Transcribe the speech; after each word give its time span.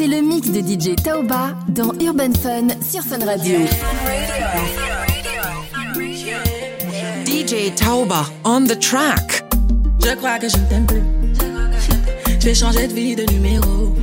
C'est 0.00 0.06
le 0.06 0.22
mix 0.22 0.48
de 0.48 0.60
DJ 0.60 0.96
Taoba 0.96 1.54
dans 1.68 1.92
Urban 2.00 2.32
Fun 2.42 2.68
sur 2.82 3.02
Fun 3.02 3.22
Radio. 3.22 3.58
DJ 7.26 7.74
Tauba 7.74 8.24
on 8.46 8.64
the 8.64 8.80
track. 8.80 9.44
Je 10.02 10.14
crois 10.14 10.38
que 10.38 10.48
je 10.48 10.56
ne 10.56 10.64
t'aime 10.70 10.86
plus. 10.86 11.02
Je 12.40 12.46
vais 12.46 12.54
changer 12.54 12.88
de 12.88 12.94
vie, 12.94 13.14
de 13.14 13.30
numéro. 13.30 13.94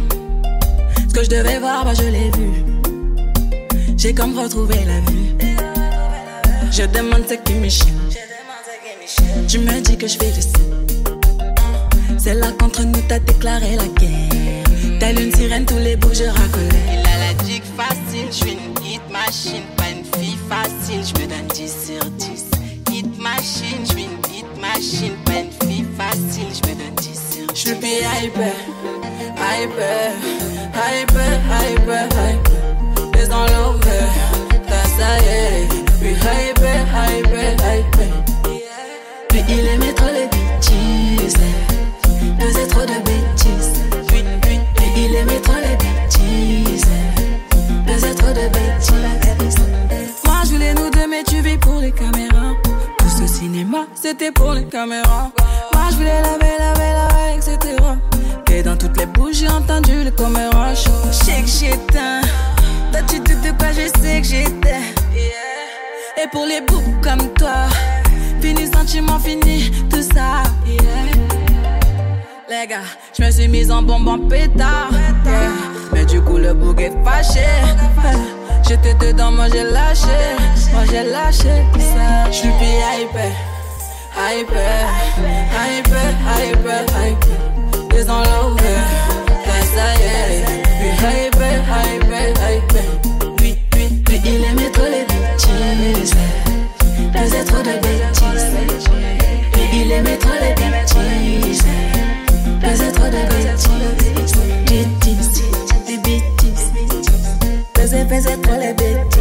Ce 1.10 1.16
que 1.16 1.23
je 1.23 1.30
devais 1.32 1.57
voir, 1.57 1.84
bah 1.84 1.96
je 1.96 2.04
l'ai 2.04 2.29
vu. 2.38 2.64
J'ai 3.98 4.14
comme 4.14 4.38
retrouvé 4.38 4.75
la 4.86 5.00
vue. 5.00 5.36
Je 6.70 6.84
demande 6.84 7.23
ce 7.27 7.34
qui 7.34 7.55
me 7.55 7.70
chie. 7.70 7.88
Tu 9.48 9.57
me 9.57 9.82
dis 9.82 9.98
que 9.98 10.05
je 10.05 10.16
fais 10.20 10.27
le 10.27 10.41
sais. 10.41 10.52
C'est 12.20 12.36
là 12.36 12.52
qu'entre 12.52 12.84
nous 12.84 13.02
t'as 13.07 13.18
déclaré 13.18 13.77
la 13.77 13.88
guerre. 14.00 14.66
Telle 15.00 15.20
une 15.20 15.36
sirène, 15.36 15.66
tous 15.66 15.77
les 15.77 15.95
bouts 15.95 16.13
je 16.13 16.23
racolais. 16.23 16.85
Il 16.91 16.99
a 16.99 17.27
la 17.27 17.34
dick 17.44 17.63
facile, 17.76 18.27
je 18.30 18.35
suis 18.35 18.52
une 18.53 18.85
hit 18.85 19.02
machine, 19.12 19.63
pas 19.76 19.89
une 19.89 20.03
fille 20.20 20.38
facile, 20.49 21.03
je 21.05 21.22
me 21.22 21.27
donne 21.27 21.48
10 21.53 21.85
sur 21.85 22.03
10. 22.12 22.45
Hit 22.91 23.20
machine, 23.20 23.84
je 23.84 23.91
suis 23.91 24.03
une 24.05 24.36
hit 24.36 24.45
machine, 24.59 25.13
pas 25.25 25.39
une 25.39 25.52
fille 25.67 25.86
facile, 25.98 26.49
je 26.52 26.70
me 26.70 26.75
donne 26.75 26.95
10 26.95 27.05
sur 27.05 27.48
10. 27.48 27.53
Je 27.53 27.59
suis 27.59 27.70
hyper, 27.72 28.23
hyper, 28.23 28.55
hyper, 29.62 30.12
hyper, 30.75 31.39
hyper. 31.70 32.08
Les 33.14 33.27
dans 33.27 33.45
l'envers, 33.45 34.14
t'as 34.67 34.84
ça 34.84 35.20
y 35.20 35.27
est. 35.27 35.67
Puis 36.00 36.14
hyper, 36.14 36.81
hyper, 37.09 37.53
hyper. 37.53 38.23
Puis 39.30 39.41
il 39.48 39.67
aimait 39.67 39.94
trop 39.94 40.08
les 40.08 40.25
bêtises. 40.25 40.66
Mais 75.94 76.06
du 76.06 76.22
coup, 76.22 76.38
le 76.38 76.53
bouc 76.53 76.80
est 76.81 76.92
fâché. 77.03 77.45
J'étais 78.67 78.94
dedans, 78.95 79.31
moi 79.31 79.45
j'ai 79.52 79.64
lâché. 79.64 80.08
Moi 80.73 80.83
j'ai 80.89 81.03
lâché 81.09 81.64
ça. 81.80 82.30
Je 82.30 82.36
suis 82.36 82.50
plus 82.50 82.75
hyper, 83.00 83.31
hyper, 84.20 84.88
hyper, 85.70 86.14
hyper, 86.39 86.83
hyper. 86.83 87.30
Les 87.92 88.09
en 88.09 88.20
l'envers, 88.20 88.88
ça 89.75 89.88
y 89.95 90.03
est. 90.03 90.45
Puis 90.80 90.92
hyper, 91.28 91.59
hyper, 91.95 92.30
hyper. 92.30 93.36
Puis, 93.38 93.58
puis, 93.72 93.88
puis 94.05 94.22
il 94.25 94.44
aimait 94.44 94.72
trop 94.72 94.86
les 94.86 95.05
bêtises. 95.05 96.16
Faisait 97.14 97.45
trop 97.45 97.64
de 97.64 97.86
mais 108.18 108.34
étoiles 108.34 108.64
et 108.64 108.73
bêtises. 108.73 109.17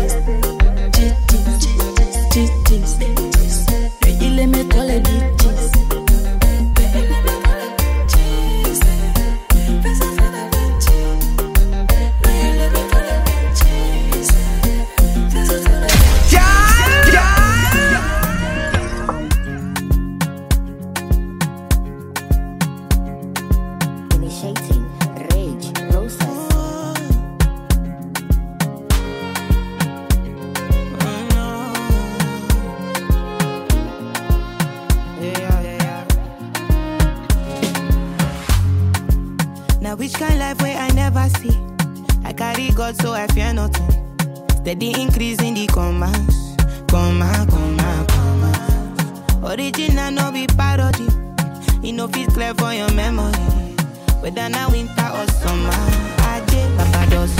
Steady 44.66 45.00
increase 45.00 45.41
in 45.43 45.54
the 45.54 45.65
commas, 45.69 46.56
comma, 46.91 47.47
comma, 47.49 48.04
comma. 48.09 49.54
Original 49.54 50.10
no 50.10 50.32
be 50.32 50.49
parody. 50.49 51.06
You 51.87 51.93
know 51.93 52.09
fit 52.09 52.31
clear 52.31 52.53
for 52.54 52.75
your 52.75 52.93
memory. 52.93 53.31
Whether 54.19 54.49
now 54.49 54.69
winter 54.69 55.09
or 55.15 55.26
summer, 55.34 55.71
I 55.71 56.43
did 56.49 56.76
Papa 56.76 57.10
does 57.10 57.31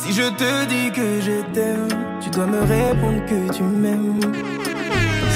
si 0.00 0.12
je 0.12 0.28
te 0.40 0.64
dis 0.66 0.90
que 0.90 1.20
je 1.20 1.36
t'aime, 1.54 1.88
tu 2.22 2.30
dois 2.30 2.46
me 2.46 2.60
répondre 2.60 3.20
que 3.26 3.52
tu 3.52 3.62
m'aimes. 3.62 4.20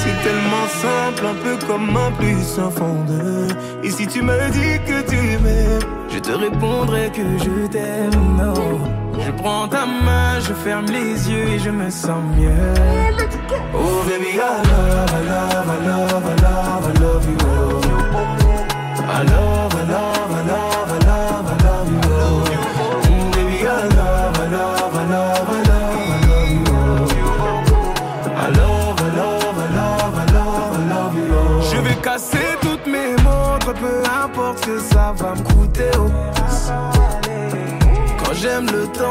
C'est 0.01 0.19
tellement 0.27 0.69
simple, 0.85 1.25
un 1.33 1.39
peu 1.45 1.67
comme 1.67 1.97
un 1.97 2.11
plus 2.13 2.59
un 2.59 2.71
fond 2.71 2.99
de. 3.11 3.87
Et 3.87 3.91
si 3.91 4.07
tu 4.07 4.23
me 4.23 4.39
dis 4.59 4.77
que 4.89 4.99
tu 5.11 5.21
m'aimes, 5.43 5.89
je 6.09 6.19
te 6.19 6.33
répondrai 6.33 7.11
que 7.11 7.27
je 7.45 7.67
t'aime. 7.69 8.37
Non. 8.39 8.55
Je 9.25 9.31
prends 9.43 9.69
ta 9.69 9.85
main, 9.87 10.41
je 10.41 10.53
ferme 10.53 10.87
les 10.87 11.31
yeux 11.31 11.47
et 11.55 11.59
je 11.59 11.71
me 11.71 11.91
sens 11.91 12.23
mieux. 12.37 12.75
Oh 13.75 14.03
baby, 14.09 14.33
I 14.35 14.53
love, 14.71 15.13
I 15.13 15.23
love, 15.33 15.69
I 15.75 15.79
love, 15.89 16.25
I 16.27 16.37
love, 16.43 16.85
I 16.89 17.01
love 17.03 17.27
you. 17.31 17.39
Love, 19.05 19.15
I 19.17 19.23
love, 19.33 19.84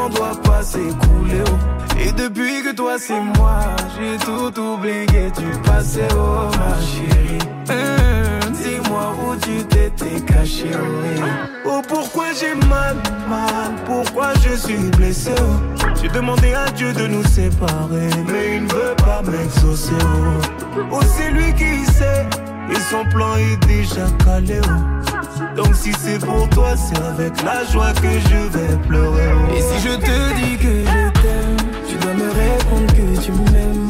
temps 0.04 0.14
doit 0.16 0.40
pas 0.42 0.62
s'écouler. 0.62 1.42
oh. 1.46 1.98
Et 2.00 2.12
depuis 2.12 2.62
que 2.62 2.74
toi 2.74 2.96
c'est 2.98 3.20
moi, 3.20 3.60
j'ai 3.96 4.16
tout 4.18 4.60
oublié 4.60 5.30
du 5.30 5.60
passé, 5.62 6.02
oh 6.12 6.50
ma 6.58 6.80
chérie. 6.80 7.38
Hum, 7.70 8.52
Dis-moi 8.52 9.14
où 9.24 9.36
tu 9.36 9.64
t'étais 9.64 10.20
caché, 10.20 10.70
oh. 10.74 11.66
Oh, 11.66 11.82
pourquoi 11.88 12.26
j'ai 12.38 12.54
mal, 12.68 12.96
mal, 13.28 13.72
pourquoi 13.86 14.32
je 14.42 14.54
suis 14.56 14.90
blessé, 14.96 15.32
oh? 15.40 15.84
J'ai 16.00 16.08
demandé 16.08 16.52
à 16.52 16.70
Dieu 16.70 16.92
de 16.92 17.06
nous 17.06 17.24
séparer, 17.24 18.10
mais 18.26 18.56
il 18.56 18.64
ne 18.64 18.72
veut 18.72 18.96
pas 18.96 19.22
m'exaucer, 19.22 19.92
oh. 20.02 20.76
Oh, 20.90 21.00
c'est 21.16 21.30
lui 21.30 21.52
qui 21.54 21.84
sait, 21.92 22.26
et 22.70 22.80
son 22.90 23.04
plan 23.10 23.36
est 23.36 23.66
déjà 23.66 24.06
calé, 24.24 24.60
oh. 24.64 25.13
Donc 25.56 25.74
si 25.74 25.92
c'est 25.92 26.18
pour 26.18 26.48
toi, 26.50 26.74
c'est 26.76 27.00
avec 27.02 27.42
la 27.42 27.64
joie 27.64 27.92
que 27.92 28.10
je 28.10 28.58
vais 28.58 28.76
pleurer. 28.86 29.30
Et 29.56 29.60
si 29.60 29.88
je 29.88 29.94
te 29.94 30.34
dis 30.40 30.56
que 30.56 30.84
je 30.84 31.20
t'aime, 31.20 31.56
tu 31.88 31.96
dois 31.96 32.14
me 32.14 32.30
répondre 32.30 32.92
que 32.92 33.20
tu 33.20 33.32
m'aimes. 33.32 33.88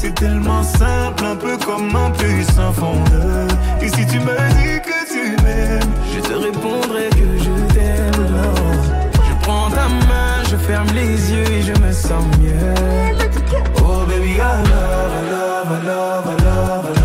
C'est 0.00 0.14
tellement 0.14 0.62
simple, 0.62 1.24
un 1.24 1.36
peu 1.36 1.56
comme 1.58 1.94
un 1.94 2.10
puissant 2.10 2.72
fondeur. 2.72 3.48
Et 3.82 3.88
si 3.88 4.06
tu 4.06 4.18
me 4.18 4.36
dis 4.58 4.80
que 4.82 4.98
tu 5.12 5.42
m'aimes, 5.42 5.92
je 6.14 6.20
te 6.20 6.32
répondrai 6.32 7.10
que 7.10 7.38
je 7.38 7.74
t'aime. 7.74 8.26
Je 9.14 9.34
prends 9.42 9.70
ta 9.70 9.88
main, 9.88 10.42
je 10.50 10.56
ferme 10.56 10.88
les 10.94 11.32
yeux 11.32 11.50
et 11.50 11.62
je 11.62 11.72
me 11.80 11.92
sens 11.92 12.24
mieux. 12.40 12.74
Oh 13.78 14.04
baby, 14.06 14.34
I 14.34 14.38
love, 14.38 15.12
I 15.12 15.30
love, 15.30 15.70
I 15.70 15.86
love, 15.86 16.26
I 16.26 16.44
love, 16.44 16.86
I 16.86 16.94
love 16.94 16.99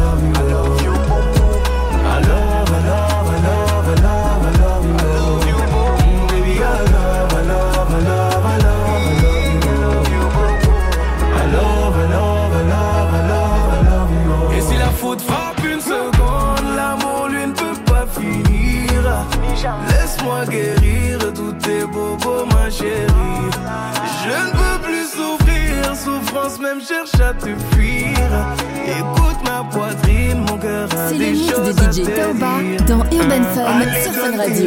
dire. 32.06 32.86
dans 32.88 33.04
Urban 33.12 33.44
Fun 33.54 33.81
sur 34.04 34.13
Fun 34.13 34.38
Radio. 34.38 34.66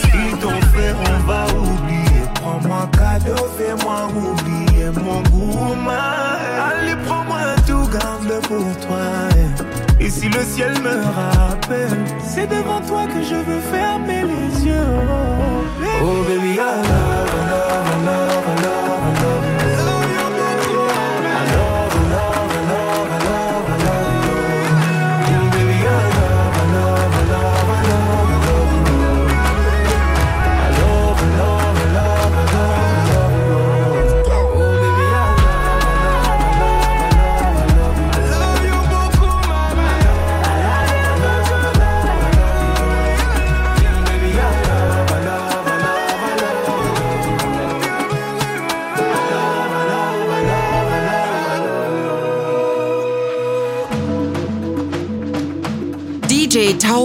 qu'ils 0.00 0.38
t'ont 0.38 0.60
fait, 0.72 0.94
on 0.94 1.26
va 1.26 1.46
oublier. 1.46 2.22
Prends-moi 2.34 2.88
cadeau, 2.92 3.46
fais-moi 3.58 4.08
oublier 4.16 4.90
mon 5.02 5.20
goût. 5.30 5.58
Allez, 5.88 6.96
prends-moi 7.06 7.38
tout, 7.66 7.88
garde-le 7.92 8.40
pour 8.48 8.86
toi. 8.86 9.28
Et 10.00 10.10
si 10.10 10.28
le 10.28 10.42
ciel 10.44 10.72
me 10.80 11.04
rappelle, 11.04 11.98
c'est 12.24 12.46
devant 12.46 12.80
toi 12.80 13.06
que 13.06 13.22
je 13.22 13.34
veux 13.34 13.60
fermer 13.72 14.22
les 14.22 14.66
yeux. 14.66 14.96
Oh 16.00 16.22
baby, 16.28 16.52
I 16.52 16.56
love, 16.56 16.86
I 17.34 17.50
love, 17.50 17.86
I 17.86 18.04
love, 18.04 18.48
I 18.48 18.54
love, 18.54 18.58
I 18.58 18.62
love 18.62 18.87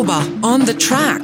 On 0.05 0.65
the 0.65 0.73
track. 0.73 1.22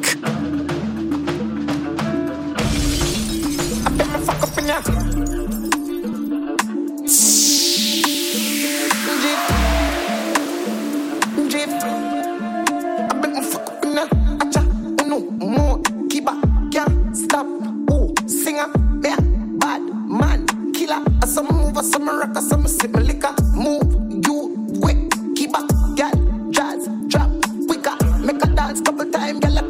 Dance 28.69 28.81
couple 28.81 29.05
time, 29.11 29.39
girl, 29.39 29.68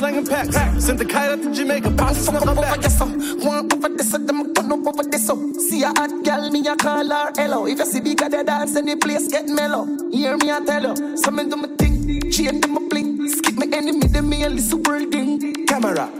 deported, 0.00 0.24
she 0.24 0.24
was 0.24 0.26
slinging 0.26 0.26
packs. 0.26 0.84
Sent 0.84 0.98
the 0.98 1.04
kite 1.04 1.30
out 1.30 1.42
to 1.42 1.52
Jamaica, 1.52 1.90
pops 1.92 2.26
Fuck 2.26 2.36
snuck 2.36 2.46
up 2.46 2.48
her 2.48 2.52
over 2.52 2.60
back. 2.62 2.80
this 2.80 3.00
up, 3.00 3.08
one 3.44 3.72
over 3.72 3.88
this 3.88 4.10
them 4.12 4.54
turn 4.54 4.72
up 4.72 4.86
over 4.86 5.02
this. 5.02 5.30
See 5.68 5.82
a 5.82 5.88
hot 5.88 6.24
girl, 6.24 6.50
me 6.50 6.66
a 6.66 6.76
call 6.76 7.08
her 7.08 7.32
hello. 7.36 7.66
If 7.66 7.78
you 7.78 7.86
see 7.86 8.00
big 8.00 8.18
they 8.18 8.44
dance 8.44 8.76
and 8.76 8.88
the 8.88 8.96
place 8.96 9.28
get 9.28 9.48
mellow. 9.48 9.86
Hear 10.10 10.36
me 10.36 10.50
I 10.50 10.64
tell 10.64 10.96
you, 10.96 11.16
some 11.16 11.36
do 11.36 11.56
me 11.56 11.68
thing, 11.76 12.30
chain 12.30 12.60
them 12.60 12.76
a 12.76 12.80
bling. 12.88 13.28
Skip 13.28 13.56
me 13.56 13.72
enemy, 13.72 14.06
them 14.08 14.28
me 14.28 14.44
a 14.44 14.48
little 14.48 14.80
world 14.80 15.12
thing. 15.12 15.66
Camera, 15.66 16.10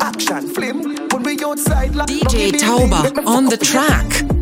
action, 0.00 0.48
flame. 0.48 1.08
When 1.08 1.22
we 1.22 1.38
outside, 1.44 1.94
like 1.94 2.08
DJ 2.08 2.52
Tauber 2.52 3.26
on 3.26 3.46
the 3.46 3.56
track. 3.56 4.33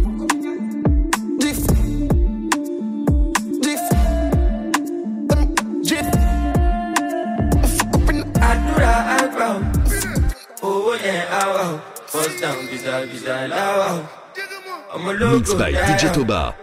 insan 12.42 13.52
uh, 13.52 14.02
Mix 15.32 15.54
by 15.54 15.68
yeah. 15.68 15.86
DJ 15.86 16.12
Toba. 16.12 16.54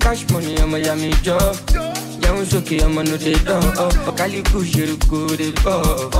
Cash 0.00 0.28
money, 0.30 0.58
I'm 0.58 0.74
a 0.74 0.78
yummy 0.78 1.12
job. 1.22 1.56
Down 2.20 2.44
soaky, 2.44 2.82
I'm 2.82 2.98
a 2.98 3.04
no 3.04 3.16
day 3.16 3.34
dog. 3.44 3.94
Calico, 4.16 4.60
you're 4.60 4.96
good, 5.08 5.40
above. 5.40 6.12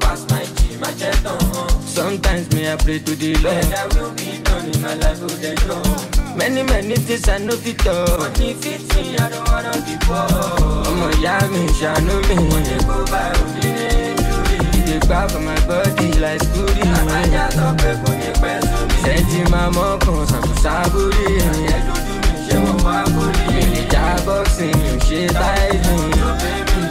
Pass 0.00 0.26
my 0.30 0.44
G, 0.44 0.76
my 0.78 0.90
jet. 0.92 1.65
Sometimes 1.96 2.52
me 2.54 2.68
I 2.68 2.76
pray 2.76 2.98
to 2.98 3.14
the 3.16 3.32
Lord. 3.40 3.56
Better 3.70 3.88
will 3.98 4.12
be 4.12 4.38
done 4.44 4.66
in 4.68 4.82
my 4.82 4.94
life 5.00 5.18
with 5.22 5.40
the 5.40 5.52
Lord. 5.64 6.36
Many 6.36 6.62
many 6.62 6.96
things 6.96 7.26
I 7.28 7.38
know 7.38 7.56
fit 7.56 7.86
up. 7.86 8.18
But 8.20 8.38
if 8.38 8.60
it's 8.66 8.84
me, 8.94 9.16
I 9.16 9.30
don't 9.32 9.48
wanna 9.48 9.72
be 9.86 9.96
poor. 10.04 10.28
Ọmọ 10.90 11.08
ìyá 11.16 11.36
mi 11.52 11.62
ṣàánú 11.80 12.14
mi. 12.28 12.36
Mo 12.36 12.58
go 12.88 12.98
by, 13.08 13.12
bá 13.12 13.22
òbí 13.40 13.68
ní 13.76 13.86
ìdúrí. 14.12 14.56
Ìdè 14.78 14.96
gbà 15.06 15.20
for 15.30 15.40
my 15.40 15.56
body 15.68 16.08
like 16.22 16.42
scooty. 16.44 16.82
Àbájá 16.98 17.44
sọ 17.56 17.66
pé 17.80 17.90
kò 18.04 18.10
ní 18.20 18.28
pẹ́ 18.42 18.56
sómi. 18.68 18.96
Ṣẹ́jí 19.04 19.40
máa 19.52 19.68
mọ́ 19.76 19.88
kan 20.04 20.20
ṣàkóṣàbórí. 20.30 21.26
Àyẹ̀dúdú 21.50 22.14
mi 22.22 22.32
ṣe 22.46 22.56
wọ́n 22.64 22.78
wá 22.86 22.96
bórí. 23.14 23.44
Ìjà 23.80 24.04
bọ́ọ̀sì 24.26 24.66
mi 24.80 24.88
ò 24.94 24.96
ṣe 25.06 25.20
táìlì. 25.38 25.94
Yóò 26.20 26.30
bẹ́ẹ̀ 26.40 26.60
mi. 26.68 26.85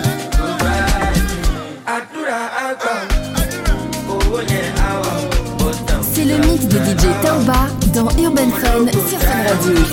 Le 6.38 6.48
mix 6.48 6.66
de 6.68 6.78
DJ 6.80 7.06
Taoba 7.22 7.68
dans 7.94 8.10
Urban 8.22 8.50
Fun 8.60 8.86
sur 9.10 9.20
Fun 9.20 9.44
Radio. 9.48 9.86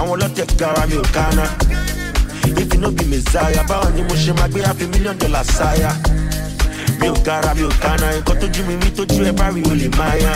àwọn 0.00 0.12
ọlọ́tẹ̀ 0.14 0.46
gara 0.58 0.86
mi 0.86 0.96
ò 0.96 1.04
báwo 3.68 3.86
ni 3.94 4.02
mo 4.02 4.14
ṣe 4.22 4.32
máa 4.38 4.48
gbé 4.48 4.60
sáyà 5.56 5.90
mi 7.00 7.06
ò 7.08 7.14
gara 7.26 7.54
mi 7.54 7.62
ò 7.62 7.70
nǹkan 8.16 8.36
tójú 8.40 8.62
mi 8.68 8.74
tójú 8.96 9.24
ẹ 9.28 9.32
bá 9.38 9.46
rí 9.54 9.60
o 9.70 9.74
lè 9.80 9.88
máa 9.98 10.14
yá 10.24 10.32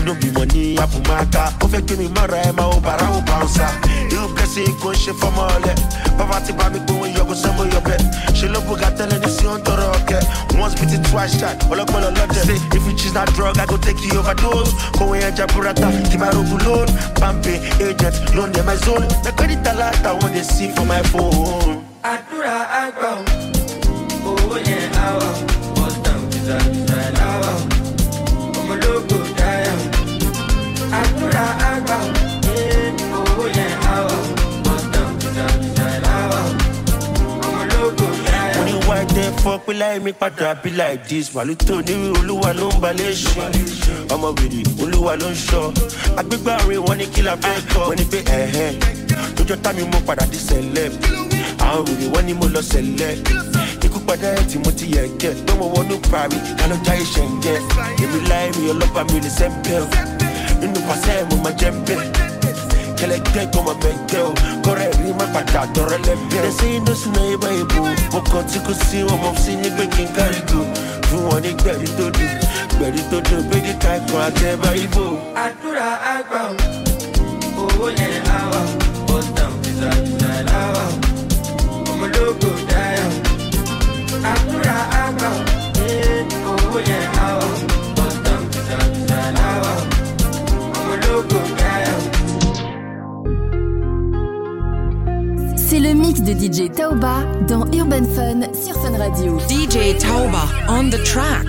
inú 0.00 0.14
bímọ 0.20 0.44
ní 0.52 0.76
àbùmáká 0.76 1.42
ó 1.62 1.66
fẹ́ 1.72 1.80
gbé 1.86 1.94
mi 2.00 2.08
mọ́ra 2.16 2.38
ẹ 2.48 2.52
máa 2.58 2.68
ó 2.74 2.80
bàrà 2.80 3.06
ó 3.16 3.20
báńsà 3.28 3.66
irú 4.12 4.28
blessing 4.34 4.74
kò 4.82 4.90
ń 4.92 4.96
ṣe 4.96 5.12
fọmọ 5.20 5.42
ọlẹ 5.56 5.72
bàbá 6.18 6.40
ti 6.46 6.52
bá 6.52 6.68
mi 6.72 6.78
gbóhùn 6.86 7.10
yọkọ 7.16 7.34
sọmọ 7.34 7.62
yọbẹ 7.74 7.96
ṣe 8.38 8.46
ló 8.52 8.60
bùkà 8.68 8.88
tẹ́lẹ̀ 8.96 9.18
ní 9.20 9.28
sí 9.36 9.44
ọ̀n 9.46 9.60
tọrọ 9.64 9.84
ọkẹ 9.98 10.18
once 10.60 10.74
beat 10.80 10.92
it 10.94 11.02
twice 11.10 11.34
shot 11.40 11.56
ọlọ́gbọ́n 11.72 12.02
lọ́dẹ 12.16 12.40
say 12.46 12.56
if 12.76 12.82
you 12.86 12.92
choose 12.96 13.12
that 13.14 13.28
drug 13.34 13.56
i 13.58 13.66
go 13.66 13.76
take 13.76 14.00
you 14.04 14.18
overdose. 14.20 14.72
Kòwé 14.98 15.16
ẹja 15.28 15.46
burata 15.54 15.88
kì 16.10 16.16
máa 16.18 16.30
rogun 16.32 16.60
loan 16.66 16.88
pampe 17.20 17.54
agent 17.80 18.16
loan 18.34 18.52
dem 18.52 18.66
my 18.66 18.76
zone 18.84 19.06
na 19.24 19.30
credit 19.32 19.66
alert 19.66 20.04
i 20.06 20.12
wan 20.20 20.32
dey 20.32 20.42
see 20.44 20.68
for 20.74 20.84
my 20.86 21.02
phone. 21.12 21.80
Àdúrà 22.02 22.56
àgbà, 22.82 23.10
owó 24.28 24.56
yẹn 24.68 24.92
àwọ̀. 25.06 25.32
Bọ́sítàn 25.76 26.20
kìtà 26.32 26.56
kìtà 26.72 26.89
Àdúrà 30.98 31.44
àgbà, 31.70 31.96
owó 33.18 33.44
yẹn 33.56 33.72
àwọ̀. 33.94 34.18
Bọ́sítàn 34.64 35.08
kìtà 35.20 35.44
kìtà 35.62 35.86
láwọ̀. 36.04 36.44
Ọmọ 37.44 37.60
ológo 37.62 38.06
dáyà. 38.26 38.56
mo 38.56 38.62
ní 38.68 38.72
wá 38.88 38.96
ẹdẹ 39.04 39.24
fọ 39.42 39.52
pé 39.64 39.72
láì 39.80 39.98
mi 40.04 40.12
padà 40.12 40.54
bí 40.62 40.70
like 40.70 41.04
this 41.08 41.30
wàlú 41.34 41.54
tó 41.66 41.74
nírú 41.86 42.14
olúwa 42.20 42.50
ló 42.58 42.66
ń 42.74 42.80
balẹ̀ 42.82 43.14
ṣe. 43.14 43.44
Ọmọ 44.14 44.28
wèrè 44.36 44.60
olúwa 44.82 45.12
ló 45.20 45.28
ń 45.30 45.34
ṣọ. 45.48 45.62
Agbégbá 46.18 46.54
rìn 46.68 46.80
wọn 46.86 46.96
ní 46.98 47.06
kí 47.14 47.22
la 47.22 47.34
fẹ́ 47.36 47.60
kọ́? 47.72 47.88
Wọn 47.88 47.96
ní 47.98 48.04
pé 48.12 48.18
ẹ̀hẹ́ 48.38 48.70
lójọ́ 49.36 49.56
tá 49.62 49.72
mi 49.72 49.82
mú 49.82 49.98
padà 50.06 50.24
dé 50.32 50.38
sẹ́lẹ̀ 50.48 50.88
àwọn 51.58 51.84
wèrè 51.86 52.06
wọn 52.14 52.22
ní 52.26 52.32
mo 52.34 52.46
lọ 52.54 52.60
sẹ́lẹ̀ 52.72 53.14
padà 54.06 54.28
ẹ̀ 54.38 54.44
tí 54.50 54.58
mo 54.58 54.70
ti 54.78 54.86
yẹ 54.96 55.02
kẹ́ 55.20 55.34
tó 55.46 55.54
mo 55.56 55.66
wọnú 55.74 55.94
parí 56.10 56.36
kálọ̀ 56.58 56.78
já 56.84 56.94
ìṣẹ̀ 57.02 57.26
ń 57.30 57.32
jẹ́? 57.44 57.58
Èmi 58.02 58.18
láì 58.30 58.48
mi 58.58 58.70
ọlọ́pàá 58.72 59.04
mi 59.12 59.20
lè 59.24 59.30
sẹ́ńpẹ́ 59.38 59.78
o 59.82 59.86
inupasee 60.64 61.22
mumajembe 61.30 61.96
keleke 62.94 63.46
koma 63.52 63.74
mekeo 63.74 64.34
kore 64.64 64.86
rima 65.02 65.24
patato 65.34 65.84
relebio 65.90 66.40
nesindo 66.44 66.94
sinaibaibu 66.94 67.88
mokoti 68.12 68.58
kusiwa 68.60 69.16
mofsinyi 69.22 69.70
gbekinkarigu 69.70 70.60
fúnwọ́nì 71.08 71.50
gbẹ̀rí 71.60 71.88
tó 71.96 72.06
dùn 72.16 72.32
gbẹ̀rí 72.76 73.02
tó 73.10 73.18
ibo. 74.84 75.04
àdúrà 75.44 75.88
àgbà 76.14 76.40
o 77.60 77.62
owó 77.62 77.86
yẹn 77.98 78.16
ó 79.14 79.18
tàn 79.36 79.52
láwà 80.50 80.84
ọmọlógo 81.90 82.50
dáyà 82.70 83.06
àdúrà 84.32 84.76
àgbà 85.04 85.30
owó 86.50 86.78
yẹn. 86.88 87.10
C'est 95.56 95.78
le 95.78 95.92
mix 95.94 96.20
de 96.20 96.32
DJ 96.32 96.70
Taoba 96.72 97.22
dans 97.46 97.64
Urban 97.72 98.04
Fun 98.14 98.40
sur 98.54 98.74
Fun 98.80 98.96
Radio. 98.98 99.38
DJ 99.40 99.96
Tauba 99.98 100.44
on 100.68 100.90
the 100.90 101.02
track. 101.04 101.46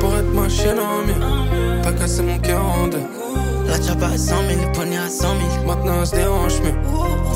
Pour 0.00 0.16
être 0.16 0.32
ma 0.34 0.48
chienne 0.48 0.78
en 0.78 1.06
mieux, 1.06 1.82
t'as 1.82 1.92
cassé 1.92 2.22
mon 2.22 2.38
cœur 2.38 2.64
en 2.64 2.88
deux. 2.88 2.98
La 3.66 3.80
chapa 3.80 4.06
à 4.06 4.18
100 4.18 4.34
000, 4.48 4.60
le 4.66 4.72
poignet 4.72 4.98
à 4.98 5.08
100 5.08 5.28
000. 5.62 5.66
Maintenant 5.66 6.04
se 6.04 6.16
dérange 6.16 6.60
mieux. 6.62 6.74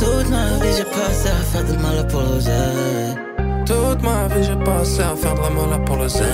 Toute 0.01 0.31
ma 0.31 0.65
vie, 0.65 0.75
j'ai 0.77 0.85
passé 0.85 1.29
à 1.29 1.43
faire 1.45 1.65
de 1.65 1.81
mal 1.81 2.07
pour 2.09 2.23
l'oseille. 2.23 3.15
Toute 3.15 3.34
ma 4.05 4.29
vie 4.29 4.45
j'ai 4.45 4.65
passé 4.65 5.01
à 5.01 5.17
faire 5.17 5.35
de 5.35 5.41
la 5.41 5.51
mal 5.51 5.85
pour 5.85 5.97
le 5.97 6.09
zen. 6.09 6.25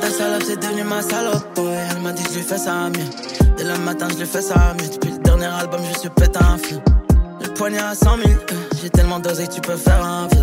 Ta 0.00 0.10
salope, 0.10 0.42
c'est 0.46 0.60
devenu 0.60 0.84
ma 0.84 1.02
salope, 1.02 1.58
ouais. 1.58 1.78
Elle 1.90 2.02
m'a 2.02 2.12
dit 2.12 2.22
que 2.22 2.30
je 2.30 2.34
lui 2.36 2.42
fais 2.42 2.58
ça 2.58 2.88
mieux. 2.90 3.08
Dès 3.56 3.64
le 3.64 3.76
matin, 3.78 4.06
je 4.12 4.18
lui 4.18 4.26
fais 4.26 4.42
ça 4.42 4.74
mieux. 4.78 4.88
Depuis 4.88 5.12
le 5.12 5.18
dernier 5.18 5.46
album, 5.46 5.80
je 5.92 5.98
suis 5.98 6.10
pété 6.10 6.38
un 6.38 6.58
feu. 6.58 6.78
Le 7.42 7.48
poignet 7.54 7.78
à 7.78 7.94
100 7.94 8.16
000, 8.16 8.28
euh, 8.28 8.54
j'ai 8.80 8.90
tellement 8.90 9.18
dosé 9.18 9.46
que 9.46 9.54
tu 9.54 9.60
peux 9.60 9.76
faire 9.76 10.04
un 10.04 10.28
feu. 10.28 10.42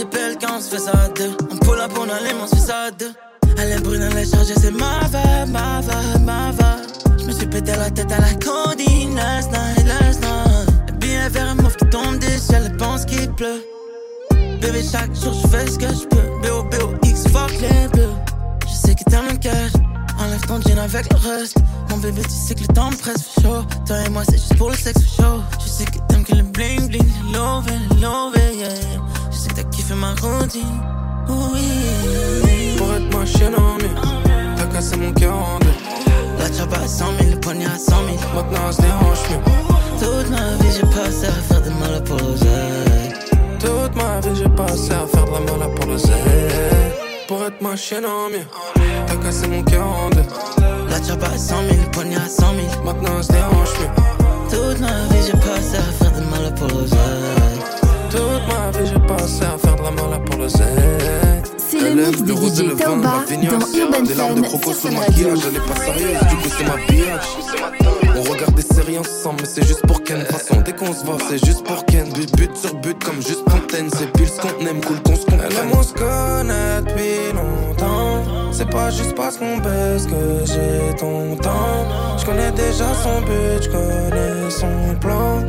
HPL 0.00 0.36
quand 0.40 0.56
on 0.56 0.60
se 0.60 0.70
fait 0.70 0.78
ça 0.78 0.92
à 0.92 1.08
deux. 1.08 1.32
On 1.50 1.56
pull 1.56 1.80
up, 1.80 1.92
on 1.98 2.08
allume, 2.08 2.40
on 2.42 2.46
se 2.46 2.56
fait 2.56 2.66
ça 2.72 2.76
à 2.88 2.90
deux. 2.90 3.12
Elle 3.58 3.72
est 3.72 3.82
brune, 3.82 4.02
elle 4.02 4.18
est 4.18 4.30
chargée, 4.30 4.54
c'est 4.60 4.70
ma 4.70 5.00
va, 5.10 5.46
ma 5.46 5.80
va, 5.80 6.18
ma 6.20 6.50
va. 6.52 6.76
Je 7.18 7.24
me 7.24 7.32
suis 7.32 7.46
pété 7.46 7.72
la 7.72 7.90
tête 7.90 8.10
à 8.12 8.20
la 8.20 8.32
codine 8.34 9.14
last 9.16 9.50
night, 9.50 9.86
last 9.86 10.20
night. 10.22 10.68
Le 10.88 10.92
billet 10.94 11.28
vert 11.28 11.50
et 11.50 11.62
mauve 11.62 11.76
qui 11.76 11.86
tombe 11.86 12.18
des 12.18 12.38
ciels, 12.38 12.64
elle 12.70 12.76
pense 12.76 13.04
qu'il 13.04 13.30
pleut. 13.32 13.62
Bébé, 14.60 14.82
chaque 14.82 15.14
jour, 15.14 15.32
je 15.32 15.48
fais 15.48 15.66
ce 15.66 15.78
que 15.78 15.86
je 15.86 16.06
peux. 16.06 16.40
B.O.B.O.X, 16.42 17.28
fuck 17.28 17.50
les 17.60 17.88
bleus. 17.88 18.12
Je 18.68 18.74
sais 18.74 18.94
que 18.94 19.04
t'aimes 19.04 19.28
le 19.30 19.36
cash. 19.38 19.72
Enlève 20.18 20.40
ton 20.46 20.60
jean 20.60 20.78
avec 20.78 21.06
le 21.10 21.16
reste. 21.16 21.56
Mon 21.88 21.96
bébé, 21.96 22.22
tu 22.22 22.30
sais 22.30 22.54
que 22.54 22.60
le 22.60 22.66
temps 22.68 22.90
me 22.90 22.96
presse, 22.96 23.22
fait 23.22 23.42
chaud. 23.42 23.64
Toi 23.86 23.96
et 24.06 24.10
moi, 24.10 24.22
c'est 24.28 24.36
juste 24.36 24.56
pour 24.56 24.70
le 24.70 24.76
sexe, 24.76 25.00
fait 25.00 25.22
chaud. 25.22 25.40
Je 25.62 25.68
sais 25.68 25.84
que 25.86 25.98
t'aimes 26.08 26.24
que 26.24 26.34
le 26.34 26.42
bling 26.42 26.88
bling, 26.88 27.32
love, 27.32 27.66
love, 28.00 28.34
yeah. 28.54 28.68
Je 29.30 29.36
sais 29.36 29.48
que 29.48 29.54
t'as 29.54 29.64
kiffé 29.64 29.94
ma 29.94 30.10
routine. 30.10 30.60
Oui. 31.28 32.76
Pour 32.76 32.92
être 32.92 33.16
ma 33.16 33.24
chienne 33.24 33.54
en 33.54 33.76
mieux, 33.76 33.94
t'as 34.56 34.66
cassé 34.66 34.96
mon 34.96 35.12
cœur 35.12 35.34
en 35.34 35.58
deux. 35.60 35.74
La 36.38 36.52
chapa 36.52 36.78
à 36.78 36.88
100 36.88 37.04
000, 37.18 37.30
le 37.30 37.40
poignet 37.40 37.66
à 37.66 37.78
100 37.78 37.86
000. 37.86 38.18
Maintenant 38.34 38.68
on 38.68 38.72
ma 47.70 47.76
chienne 47.76 48.04
en 48.04 48.28
mieux, 48.28 48.44
t'as 49.06 49.16
cassé 49.16 49.46
mon 49.46 49.62
cœur 49.62 49.86
en 49.86 50.10
deux. 50.10 50.24
La 50.88 51.00
chapa 51.06 51.26
à 51.26 51.38
100 51.38 51.54
000, 51.68 51.80
le 51.84 51.90
poignet 51.92 52.16
à 52.16 52.26
100 52.26 52.54
000. 52.54 52.84
Maintenant 52.84 53.10
on 53.18 53.22
se 53.22 53.30
dérange 53.30 53.70
mieux. 53.80 53.90
Toute 54.50 54.80
ma 54.80 54.88
vie, 54.88 55.22
j'ai 55.24 55.38
passé 55.38 55.76
à 55.76 55.92
faire 55.92 56.10
de 56.10 56.20
mal 56.30 56.54
pour 56.56 56.66
l'oseille. 56.66 57.60
Toute 58.10 58.20
ma 58.48 58.76
vie 58.76 58.90
j'ai 58.92 59.06
passé 59.06 59.44
à 59.44 59.56
faire 59.56 59.76
de 59.76 59.82
la 59.82 59.90
mal 59.92 60.24
pour 60.24 60.38
le 60.40 60.48
zen. 60.48 61.42
C'est 61.58 61.94
le 61.94 62.06
mix 62.06 62.22
de 62.22 62.32
DJ 62.32 62.76
Taoba 62.76 63.24
dans 63.28 63.72
Urban 63.72 64.02
Des 64.02 64.14
larmes 64.14 64.40
de 64.40 64.46
Fun 64.46 64.48
crocos 64.48 64.74
sur 64.74 64.88
le 64.90 64.96
Fun 64.96 65.00
maquillage, 65.00 65.38
elle 65.48 65.56
est 65.56 65.60
pas 65.60 65.80
sérieuse, 65.84 66.20
du 66.28 66.36
coup 66.36 66.48
c'est 66.58 66.64
ma 66.64 66.76
biatch. 66.86 67.89
Regarde 68.40 68.56
des 68.56 68.74
séries 68.74 68.98
ensemble, 68.98 69.42
mais 69.42 69.46
c'est 69.46 69.66
juste 69.66 69.86
pour 69.86 70.02
Ken. 70.02 70.18
De 70.18 70.24
façon, 70.24 70.62
dès 70.64 70.72
qu'on 70.72 70.94
se 70.94 71.04
voit, 71.04 71.18
c'est 71.28 71.44
juste 71.44 71.62
pour 71.62 71.84
Ken. 71.84 72.10
But, 72.10 72.34
but 72.38 72.56
sur 72.56 72.74
but, 72.76 73.04
comme 73.04 73.16
juste 73.16 73.42
Fontaine. 73.50 73.90
C'est 73.94 74.10
pile 74.14 74.28
ce 74.28 74.40
qu'on 74.40 74.66
aime, 74.66 74.80
cool 74.80 74.98
qu'on 75.02 75.14
se 75.14 75.26
comprenne. 75.26 75.50
Elle 75.50 75.58
aime, 75.58 75.72
on 75.78 75.82
se 75.82 75.92
connaît 75.92 76.80
depuis 76.80 77.34
longtemps. 77.34 78.24
C'est 78.50 78.70
pas 78.70 78.88
juste 78.88 79.14
parce 79.14 79.36
qu'on 79.36 79.58
baisse 79.58 80.06
que 80.06 80.46
j'ai 80.46 80.96
ton 80.96 81.36
temps. 81.36 81.86
Je 82.18 82.24
connais 82.24 82.50
déjà 82.52 82.86
son 82.94 83.20
but, 83.20 83.62
je 83.62 83.68
connais 83.68 84.50
son 84.50 84.98
plan. 84.98 85.44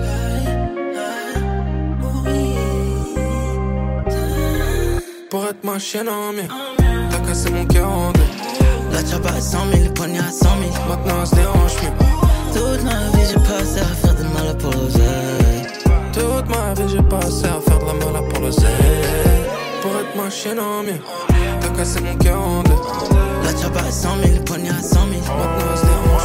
pour 5.29 5.45
être 5.45 5.63
ma 5.63 5.79
chienne 5.79 6.09
en 6.09 6.33
mieux. 6.33 6.49
T'as 7.09 7.19
cassé 7.19 7.49
mon 7.51 7.63
cœur 7.63 7.89
en 7.89 8.11
deux. 8.11 8.19
La 8.91 8.99
chapa 9.05 9.29
à 9.29 9.39
100 9.39 9.59
000, 9.71 9.83
le 9.85 9.93
poignet 9.93 10.19
à 10.19 10.29
100 10.29 10.39
000. 10.43 10.71
Maintenant 10.89 11.21
on 11.21 11.25
se 11.25 11.35
dérange 11.35 11.75
mieux. 11.83 12.20
Toute 12.53 12.83
ma 12.83 13.17
vie 13.17 13.27
j'ai 13.27 13.39
passé 13.39 13.79
à 13.79 13.95
faire 13.95 14.15
de 14.15 14.23
mal 14.23 14.57
pour 14.57 14.71
l'oseille. 14.71 15.67
Toute 16.13 16.49
ma 16.49 16.73
vie 16.73 16.89
j'ai 16.91 17.01
passé 17.03 17.45
à 17.45 17.59
faire 17.61 17.79
de 17.79 17.85
la 17.85 17.93
mal 17.93 18.27
pour 18.29 18.41
le 18.41 18.51
Pour 19.81 19.91
être 19.99 20.15
ma 20.15 20.29
chienne 20.29 20.59
en 20.59 20.83
mieux. 20.83 20.99
T'as 21.61 21.69
cassé 21.69 22.01
mon 22.01 22.15
cœur 22.15 22.41
en 22.41 22.63
deux. 22.63 22.71
La 23.43 23.55
chapa 23.57 23.79
à 23.79 23.91
100 23.91 24.09
000, 24.23 24.35
le 24.37 24.43
poignet 24.43 24.69
à 24.69 24.81
100 24.81 24.89
000. 24.89 25.05
Maintenant 25.37 25.75
se 25.75 25.85
dérange. 25.85 26.21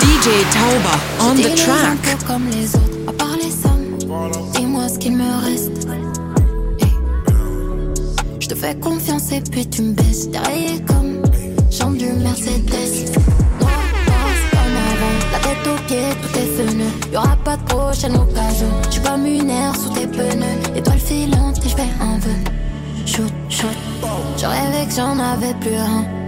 DJ 0.00 0.26
Tauba 0.52 0.96
on 1.20 1.34
the 1.34 1.54
track. 1.54 1.98
comme 2.26 2.48
les 2.48 2.74
autres, 2.74 3.08
à 3.08 3.12
part 3.12 3.36
les 3.36 3.50
sommes. 3.50 3.98
Dis-moi 4.54 4.88
ce 4.88 4.98
qu'il 4.98 5.16
me 5.16 5.44
reste. 5.44 5.83
Je 8.44 8.50
te 8.50 8.54
fais 8.54 8.74
confiance 8.74 9.32
et 9.32 9.40
puis 9.40 9.66
tu 9.66 9.80
me 9.80 9.94
baisses. 9.94 10.28
Derrière 10.28 10.84
comme 10.86 11.22
chambre 11.70 11.96
du 11.96 12.12
Mercedes. 12.12 13.10
Noir, 13.58 13.72
comme 14.50 14.76
avant. 14.90 15.16
La 15.32 15.38
tête 15.38 15.66
aux 15.66 15.82
pieds, 15.86 16.10
tout 16.20 16.38
est 16.38 16.52
feneux. 16.54 16.92
Y'aura 17.10 17.36
pas 17.42 17.56
de 17.56 17.62
prochaine 17.62 18.14
occasion. 18.14 18.68
J'suis 18.90 19.00
pas 19.00 19.16
lunaire 19.16 19.74
sous 19.74 19.88
tes 19.94 20.06
pneus. 20.06 20.76
Étoile 20.76 20.98
filante 20.98 21.64
et 21.64 21.68
j'fais 21.70 21.88
un 21.98 22.18
vœu. 22.18 22.36
Shoot, 23.06 23.32
shoot. 23.48 23.70
Je 24.36 24.44
rêvais 24.44 24.88
que 24.88 24.94
j'en 24.94 25.18
avais 25.18 25.54
plus 25.54 25.76
un. 25.76 26.23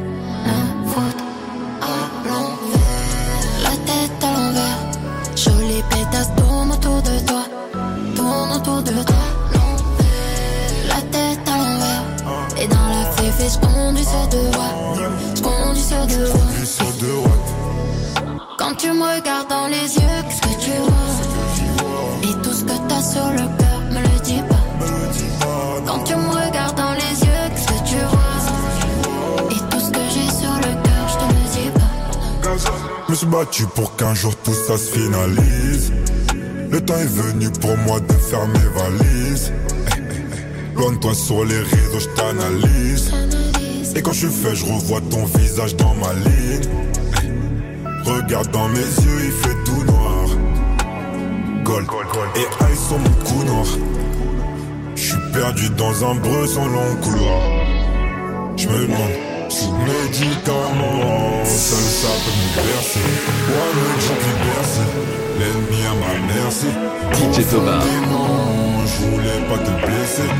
Suis 33.16 33.26
battu 33.28 33.64
pour 33.74 33.96
qu'un 33.96 34.12
jour 34.14 34.36
tout 34.36 34.52
ça 34.52 34.76
se 34.76 34.90
finalise. 34.90 35.90
Le 36.70 36.80
temps 36.82 36.98
est 36.98 37.06
venu 37.06 37.48
pour 37.60 37.74
moi 37.78 37.98
de 37.98 38.12
faire 38.12 38.46
mes 38.46 38.58
valises. 38.58 39.52
Eh, 39.54 39.92
eh, 39.96 40.02
eh. 40.74 40.78
Loin 40.78 40.92
de 40.92 40.98
toi 40.98 41.14
sur 41.14 41.42
les 41.46 41.58
réseaux, 41.58 42.00
je 42.00 42.08
t'analyse. 42.08 43.10
Et 43.94 44.02
quand 44.02 44.12
je 44.12 44.26
fait, 44.26 44.54
je 44.54 44.66
revois 44.66 45.00
ton 45.10 45.24
visage 45.24 45.74
dans 45.76 45.94
ma 45.94 46.12
ligne. 46.12 46.68
Regarde 48.04 48.50
dans 48.50 48.68
mes 48.68 48.80
yeux, 48.80 49.24
il 49.24 49.32
fait 49.32 49.56
tout 49.64 49.82
noir. 49.84 50.28
Gold 51.64 51.86
et 52.36 52.72
ice 52.72 52.86
sur 52.86 52.98
mon 52.98 53.24
cou 53.24 53.44
noir. 53.44 53.66
Je 54.94 55.02
suis 55.02 55.32
perdu 55.32 55.70
dans 55.70 56.04
un 56.04 56.14
breu 56.16 56.46
sans 56.46 56.66
long 56.66 56.96
couloir. 57.02 57.40
Je 58.56 58.68
me 58.68 58.86
demande 58.86 59.25
sous 59.48 59.72
médicaments, 59.72 61.44
seul 61.44 61.88
ça 62.00 62.12
peut 62.22 62.36
me 62.40 62.48
bercer. 62.56 63.08
Moi 63.48 63.66
le 63.76 63.86
gentil 64.04 64.34
bercé, 64.44 64.84
l'ennemi 65.38 65.80
à 65.84 65.94
ma 66.00 66.12
merci. 66.34 66.70
DJ 67.12 67.46
Thomas. 67.50 67.84
Je 68.86 69.04
voulais 69.04 69.40
pas 69.48 69.58
te 69.58 69.72
blesser, 69.84 70.30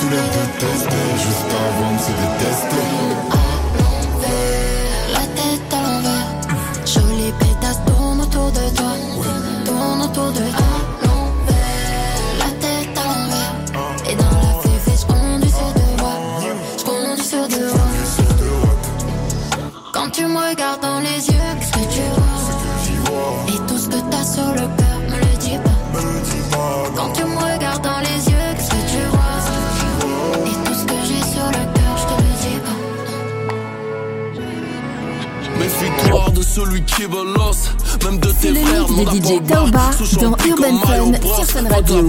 tous 0.00 0.10
les 0.10 0.26
détester, 0.34 1.04
juste 1.16 1.52
avant 1.64 1.92
de 1.92 1.98
se 1.98 2.12
détester. 2.20 2.84
La 5.12 5.24
tête 5.36 5.72
à 5.72 5.82
l'envers. 5.82 6.30
Jolie 6.86 7.32
pétasse 7.38 7.80
tourne 7.86 8.20
autour 8.20 8.50
de 8.50 8.76
toi. 8.76 8.92
Tourne 9.64 10.02
autour 10.02 10.32
de 10.32 10.50
toi. 10.56 10.73
Celui 36.54 36.84
qui 36.84 37.02
l'os, 37.02 37.70
même 38.04 38.20
de 38.20 38.30
tes 38.30 38.52
le 38.52 38.60
frères. 38.60 38.88
mix 38.90 39.10
de 39.10 39.16
DJ 39.18 39.42
Taoba 39.44 39.90
dans 40.20 40.36
Urban 40.46 40.78
Fun 40.86 41.12
sur 41.34 41.46
Fun 41.46 41.68
Radio. 41.68 42.08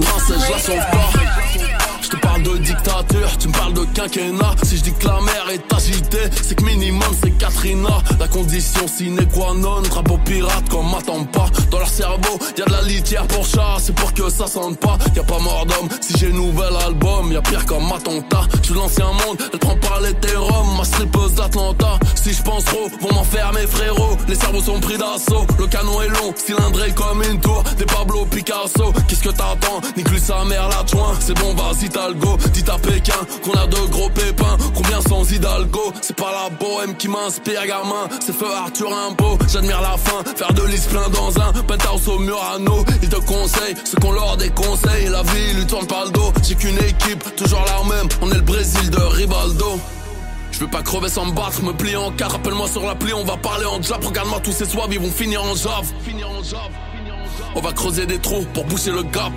Je 2.00 2.08
te 2.08 2.25
parle 2.36 2.54
de 2.54 2.62
dictature, 2.62 3.38
tu 3.38 3.48
me 3.48 3.52
parles 3.52 3.72
de 3.72 3.84
quinquennat. 3.84 4.54
Si 4.62 4.76
je 4.76 4.82
dis 4.82 4.92
que 4.92 5.06
la 5.06 5.20
mer 5.20 5.46
est 5.52 5.72
agitée, 5.72 6.30
c'est 6.42 6.54
que 6.54 6.64
minimum 6.64 7.08
c'est 7.22 7.30
Katrina. 7.38 8.02
La 8.18 8.28
condition 8.28 8.86
sine 8.86 9.26
qua 9.32 9.54
non, 9.54 9.82
drapeau 9.82 10.18
pirate 10.24 10.68
comme 10.70 10.90
m'attend 10.90 11.24
pas. 11.24 11.46
Dans 11.70 11.78
leur 11.78 11.88
cerveau, 11.88 12.38
y 12.56 12.62
a 12.62 12.64
de 12.64 12.72
la 12.72 12.82
litière 12.82 13.26
pour 13.26 13.46
chat, 13.46 13.76
c'est 13.80 13.94
pour 13.94 14.12
que 14.12 14.28
ça 14.28 14.46
sente 14.46 14.78
pas. 14.78 14.98
Y 15.14 15.20
a 15.20 15.22
pas 15.22 15.38
mort 15.38 15.66
d'homme, 15.66 15.88
si 16.00 16.14
j'ai 16.18 16.32
nouvel 16.32 16.74
album, 16.86 17.32
y 17.32 17.36
a 17.36 17.42
pire 17.42 17.64
comme 17.66 17.90
attentat. 17.92 18.42
Je 18.62 18.74
l'ancien 18.74 19.06
monde, 19.06 19.38
elle 19.52 19.58
prend 19.58 19.76
par 19.76 20.00
l'hétérum, 20.00 20.76
ma 20.76 20.84
strippeuse 20.84 21.34
d'Atlanta. 21.34 21.98
Si 22.14 22.32
je 22.32 22.42
pense 22.42 22.64
trop, 22.64 22.88
vont 23.00 23.14
m'enfermer 23.14 23.66
frérot. 23.66 24.16
Les 24.28 24.34
cerveaux 24.34 24.62
sont 24.62 24.80
pris 24.80 24.98
d'assaut, 24.98 25.46
le 25.58 25.66
canon 25.66 26.02
est 26.02 26.08
long, 26.08 26.34
cylindré 26.36 26.90
comme 26.92 27.22
une 27.22 27.40
tour. 27.40 27.62
Des 27.78 27.84
Pablo 27.84 28.26
Picasso, 28.26 28.92
qu'est-ce 29.08 29.22
que 29.22 29.30
t'attends? 29.30 29.80
Nique-lui 29.96 30.20
sa 30.20 30.44
mère 30.44 30.68
l'adjoint, 30.68 31.14
c'est 31.20 31.34
bon 31.38 31.54
vas-y 31.54 31.88
t'as 31.88 32.08
le 32.08 32.14
go. 32.14 32.35
Dites 32.52 32.68
à 32.68 32.78
Pékin 32.78 33.14
qu'on 33.42 33.52
a 33.52 33.66
de 33.66 33.78
gros 33.90 34.10
pépins, 34.10 34.56
combien 34.74 35.00
sans 35.00 35.30
Hidalgo? 35.30 35.92
C'est 36.00 36.16
pas 36.16 36.32
la 36.32 36.50
bohème 36.50 36.96
qui 36.96 37.08
m'inspire 37.08 37.66
gamin, 37.66 38.08
c'est 38.20 38.34
feu 38.34 38.46
Arthur 38.54 38.92
Impo. 38.92 39.38
J'admire 39.52 39.80
la 39.80 39.96
fin, 39.96 40.22
faire 40.36 40.52
de 40.52 40.62
l'is 40.66 40.86
plein 40.86 41.08
dans 41.08 41.38
un 41.40 41.52
penthouse 41.62 42.08
au 42.08 42.18
Murano. 42.18 42.84
Ils 43.02 43.08
te 43.08 43.16
conseillent 43.16 43.74
ce 43.84 43.96
qu'on 43.96 44.12
leur 44.12 44.36
déconseille, 44.36 45.08
la 45.08 45.22
vie 45.22 45.54
lui 45.54 45.66
tourne 45.66 45.86
pas 45.86 46.04
le 46.04 46.10
dos. 46.10 46.32
J'ai 46.42 46.54
qu'une 46.54 46.78
équipe, 46.78 47.36
toujours 47.36 47.64
la 47.66 47.94
même, 47.94 48.08
on 48.22 48.30
est 48.30 48.36
le 48.36 48.40
Brésil 48.40 48.90
de 48.90 49.00
Rivaldo. 49.00 49.78
Je 50.52 50.60
veux 50.60 50.68
pas 50.68 50.82
crever 50.82 51.10
sans 51.10 51.26
me 51.26 51.32
battre, 51.32 51.62
me 51.62 51.72
plier 51.72 51.96
en 51.96 52.10
quatre, 52.10 52.32
rappelle-moi 52.32 52.66
sur 52.68 52.82
l'appli, 52.86 53.12
on 53.12 53.24
va 53.24 53.36
parler 53.36 53.66
en 53.66 53.82
jab, 53.82 54.02
regarde-moi 54.02 54.40
tous 54.40 54.52
ces 54.52 54.64
soives, 54.64 54.88
ils 54.90 54.98
vont 54.98 55.10
finir 55.10 55.42
en 55.42 55.54
jave. 55.54 55.92
On 57.54 57.60
va 57.60 57.72
creuser 57.72 58.06
des 58.06 58.18
trous 58.18 58.44
pour 58.52 58.64
boucher 58.64 58.90
le 58.90 59.02
gap. 59.02 59.32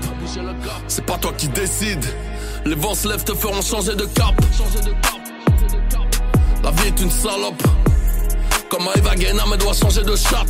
C'est 0.87 1.05
pas 1.05 1.17
toi 1.17 1.33
qui 1.37 1.47
décide. 1.47 2.03
Les 2.65 2.75
vents 2.75 2.95
se 2.95 3.07
lèvent, 3.07 3.23
te 3.23 3.33
feront 3.33 3.61
changer 3.61 3.95
de 3.95 4.05
cap. 4.05 4.35
La 6.63 6.71
vie 6.71 6.87
est 6.87 7.01
une 7.01 7.11
salope. 7.11 7.63
Comme 8.69 8.87
Eva 8.95 9.15
Guéna, 9.15 9.43
mais 9.49 9.57
doit 9.57 9.73
changer 9.73 10.03
de 10.03 10.15
chatte. 10.15 10.47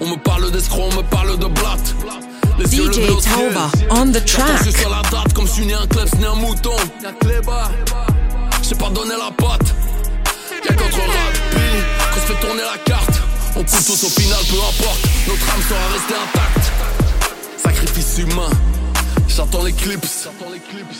On 0.00 0.06
me 0.08 0.16
parle 0.16 0.50
d'escroc, 0.50 0.90
on 0.92 0.96
me 0.96 1.02
parle 1.02 1.38
de 1.38 1.46
blatte. 1.46 1.94
Les 2.58 2.66
DJ. 2.66 3.06
Tauba 3.06 3.70
on 3.90 4.10
the 4.12 4.24
track. 4.24 4.64
juste 4.64 4.78
sur 4.78 4.90
la 4.90 5.02
date, 5.10 5.32
comme 5.32 5.46
je 5.46 5.52
suis 5.52 5.72
un 5.72 5.86
klebs 5.86 6.14
ni 6.18 6.24
un 6.24 6.34
mouton. 6.34 6.76
J'ai 8.62 8.74
pas 8.74 8.90
donné 8.90 9.14
la 9.18 9.30
patte. 9.30 9.74
Y'a 10.68 10.74
qu'entre 10.74 10.96
rugby 10.96 11.82
qu'on 12.12 12.20
se 12.20 12.26
fait 12.26 12.46
tourner 12.46 12.62
la 12.62 12.78
carte. 12.84 13.31
On 13.54 13.64
coule 13.64 13.84
tous 13.84 14.04
au 14.04 14.08
final, 14.08 14.38
peu 14.48 14.56
importe. 14.56 15.00
Notre 15.28 15.54
âme 15.54 15.62
sera 15.68 15.88
restée 15.92 16.14
intacte. 16.14 16.72
Sacrifice 17.62 18.18
humain. 18.18 18.50
J'attends 19.28 19.62
l'éclipse. 19.62 20.28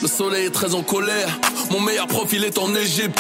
Le 0.03 0.09
soleil 0.09 0.47
est 0.47 0.51
très 0.51 0.75
en 0.75 0.83
colère. 0.83 1.29
Mon 1.71 1.81
meilleur 1.81 2.07
profil 2.07 2.45
est 2.45 2.59
en 2.59 2.75
Égypte. 2.75 3.19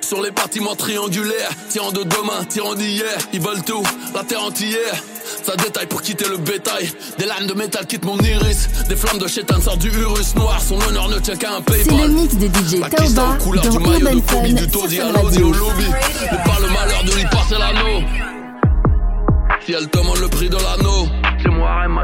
Sur 0.00 0.22
les 0.22 0.30
bâtiments 0.30 0.74
triangulaires, 0.74 1.50
tirant 1.68 1.92
de 1.92 2.02
demain, 2.02 2.44
tirant 2.48 2.74
d'hier, 2.74 3.04
ils 3.32 3.40
veulent 3.40 3.62
tout, 3.62 3.82
la 4.14 4.24
terre 4.24 4.42
entière. 4.42 4.94
Ça 5.42 5.54
détaille 5.56 5.86
pour 5.86 6.00
quitter 6.02 6.26
le 6.28 6.38
bétail. 6.38 6.90
Des 7.18 7.26
lames 7.26 7.46
de 7.46 7.54
métal 7.54 7.86
quittent 7.86 8.04
mon 8.04 8.18
iris. 8.18 8.68
Des 8.88 8.96
flammes 8.96 9.18
de 9.18 9.26
chétan 9.28 9.60
sortent 9.60 9.78
du 9.80 9.90
Urus 9.90 10.34
noir. 10.34 10.60
Son 10.66 10.80
honneur 10.80 11.08
ne 11.08 11.18
tient 11.18 11.36
qu'à 11.36 11.52
un 11.56 11.62
C'est 11.68 11.84
Paypal. 11.84 12.00
le 12.00 12.08
mix 12.08 12.34
de 12.36 12.46
DJ 12.46 12.80
Taoba 12.90 13.38
dans 13.38 13.62
Urban 13.72 14.22
Fun 14.26 14.42
du 14.48 14.66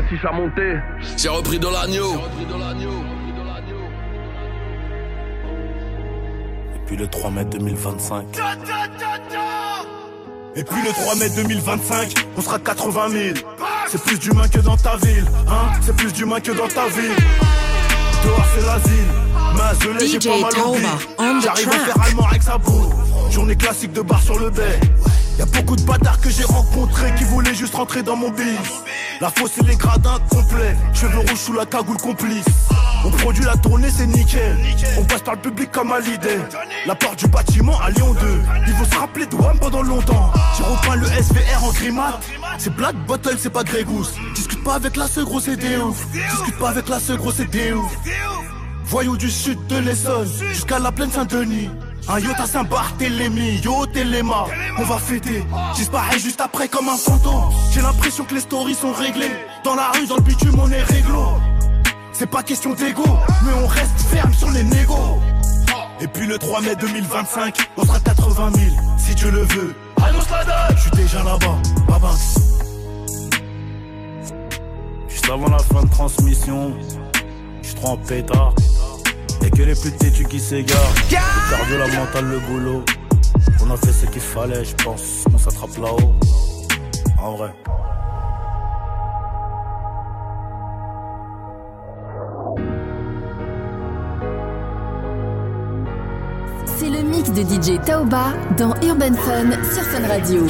si 0.08 0.16
monter. 0.34 0.76
J'ai 1.16 1.28
repris 1.28 1.58
de 1.58 1.68
l'agneau. 1.68 2.14
Depuis 6.74 6.96
le 6.96 7.06
3 7.06 7.30
mai 7.30 7.44
2025. 7.44 8.24
Et 10.56 10.62
puis 10.62 10.82
le 10.82 10.90
3 10.90 11.14
mai 11.16 11.28
2025, 11.30 12.14
on 12.36 12.40
sera 12.40 12.58
80 12.58 13.08
000. 13.08 13.34
C'est 13.88 14.02
plus 14.02 14.18
d'humains 14.18 14.48
que 14.48 14.60
dans 14.60 14.76
ta 14.76 14.96
ville, 14.96 15.26
hein 15.48 15.72
C'est 15.80 15.96
plus 15.96 16.12
d'humains 16.12 16.40
que 16.40 16.52
dans 16.52 16.68
ta 16.68 16.86
ville. 16.88 17.16
Dehors 18.24 18.46
c'est 18.54 18.66
l'asile, 18.66 19.06
mais 19.98 20.06
j'ai 20.06 20.18
pas 20.18 20.38
mal. 20.38 21.40
J'arrive 21.42 21.68
à 21.68 21.72
faire 21.72 22.02
allemand 22.02 22.26
avec 22.28 22.42
sa 22.42 22.58
boue. 22.58 22.92
Journée 23.30 23.56
classique 23.56 23.92
de 23.92 24.02
bar 24.02 24.22
sur 24.22 24.38
le 24.38 24.50
bay. 25.34 25.38
Y'a 25.38 25.46
beaucoup 25.46 25.76
de 25.76 25.82
bâtards 25.82 26.20
que 26.20 26.30
j'ai 26.30 26.44
rencontrés 26.44 27.14
qui 27.16 27.24
voulaient 27.24 27.54
juste 27.54 27.74
rentrer 27.74 28.02
dans 28.02 28.16
mon 28.16 28.30
bis. 28.30 28.44
La 29.20 29.30
fosse 29.30 29.58
et 29.58 29.64
les 29.64 29.76
gradins 29.76 30.18
complets, 30.30 30.76
cheveux 30.92 31.18
rouges 31.18 31.38
sous 31.38 31.52
la 31.52 31.66
cagoule 31.66 31.96
complice. 31.96 32.44
On 33.04 33.10
produit 33.10 33.44
la 33.44 33.56
tournée, 33.56 33.88
c'est 33.90 34.06
nickel. 34.06 34.58
On 34.98 35.04
passe 35.04 35.22
par 35.22 35.34
le 35.34 35.40
public 35.40 35.70
comme 35.70 35.92
à 35.92 36.00
l'idée. 36.00 36.38
La 36.86 36.94
porte 36.94 37.18
du 37.18 37.26
bâtiment 37.26 37.78
à 37.80 37.90
Lyon 37.90 38.14
2. 38.14 38.26
Ils 38.66 38.72
vont 38.74 38.84
se 38.84 38.96
rappeler 38.96 39.26
de 39.26 39.36
WAM 39.36 39.58
pendant 39.58 39.82
longtemps. 39.82 40.32
J'ai 40.56 40.64
repeint 40.64 40.96
le 40.96 41.06
SVR 41.06 41.64
en 41.64 41.72
grimate. 41.72 42.22
C'est 42.58 42.74
Black 42.74 42.94
Bottle, 43.06 43.36
c'est 43.38 43.50
pas 43.50 43.64
Grey 43.64 43.84
Goose. 43.84 44.14
Discute 44.34 44.62
pas 44.64 44.74
avec 44.74 44.96
la 44.96 45.06
seule 45.06 45.24
grosse 45.24 45.44
c'est 45.44 45.76
ouf. 45.78 46.06
Discute 46.12 46.58
pas 46.58 46.70
avec 46.70 46.88
la 46.88 46.98
seule 46.98 47.18
grosse 47.18 47.36
c'est 47.36 47.72
ouf. 47.72 47.92
Voyou 48.84 49.16
du 49.16 49.30
sud 49.30 49.66
de 49.66 49.78
l'Essonne 49.78 50.28
jusqu'à 50.52 50.78
la 50.78 50.92
plaine 50.92 51.10
Saint-Denis. 51.10 51.68
Un 52.06 52.18
yacht 52.18 52.38
à 52.38 52.46
Saint-Barthélemy, 52.46 53.60
yo 53.62 53.86
Téléma, 53.86 54.44
on 54.78 54.82
va 54.82 54.98
fêter. 54.98 55.42
J'isparais 55.74 56.18
juste 56.18 56.40
après 56.40 56.68
comme 56.68 56.88
un 56.88 56.98
fantôme. 56.98 57.50
J'ai 57.72 57.80
l'impression 57.80 58.24
que 58.24 58.34
les 58.34 58.40
stories 58.40 58.74
sont 58.74 58.92
réglées. 58.92 59.32
Dans 59.64 59.74
la 59.74 59.90
rue, 59.92 60.06
dans 60.06 60.16
le 60.16 60.22
bitume, 60.22 60.58
on 60.58 60.70
est 60.70 60.82
réglo. 60.82 61.24
C'est 62.12 62.28
pas 62.28 62.42
question 62.42 62.74
d'ego, 62.74 63.04
mais 63.44 63.52
on 63.62 63.66
reste 63.66 64.00
ferme 64.10 64.34
sur 64.34 64.50
les 64.50 64.64
négos. 64.64 65.18
Et 66.00 66.06
puis 66.06 66.26
le 66.26 66.38
3 66.38 66.60
mai 66.60 66.76
2025, 66.76 67.56
on 67.78 67.84
sera 67.84 68.00
80 68.00 68.50
000, 68.54 68.76
si 68.98 69.14
Dieu 69.14 69.30
le 69.30 69.42
veut. 69.42 69.74
Allons 69.96 70.18
la 70.30 70.76
Je 70.76 70.80
suis 70.82 70.90
déjà 70.90 71.22
là-bas, 71.22 71.58
Babanks. 71.88 72.18
Juste 75.08 75.30
avant 75.30 75.48
la 75.48 75.58
fin 75.58 75.82
de 75.82 75.90
transmission, 75.90 76.74
je 77.62 77.66
suis 77.66 77.76
trop 77.76 77.92
en 77.92 77.96
pétard. 77.96 78.52
Et 79.44 79.50
que 79.50 79.62
les 79.62 79.74
plus 79.74 79.92
têtus 79.92 80.24
qui 80.24 80.40
s'égarent. 80.40 80.94
Le 81.10 81.50
cardio, 81.50 81.78
la 81.78 81.86
mentale, 81.88 82.24
le 82.26 82.38
boulot. 82.40 82.84
On 83.62 83.70
a 83.70 83.76
fait 83.76 83.92
ce 83.92 84.06
qu'il 84.06 84.20
fallait, 84.20 84.64
je 84.64 84.74
pense. 84.82 85.24
On 85.32 85.38
s'attrape 85.38 85.76
là-haut. 85.76 86.14
En 87.18 87.36
vrai. 87.36 87.50
C'est 96.76 96.90
le 96.90 97.02
mix 97.02 97.30
de 97.30 97.42
DJ 97.42 97.80
Taoba 97.84 98.32
dans 98.56 98.74
Urban 98.82 99.14
Fun 99.14 99.50
sur 99.72 99.82
Fun 99.82 100.06
Radio. 100.08 100.46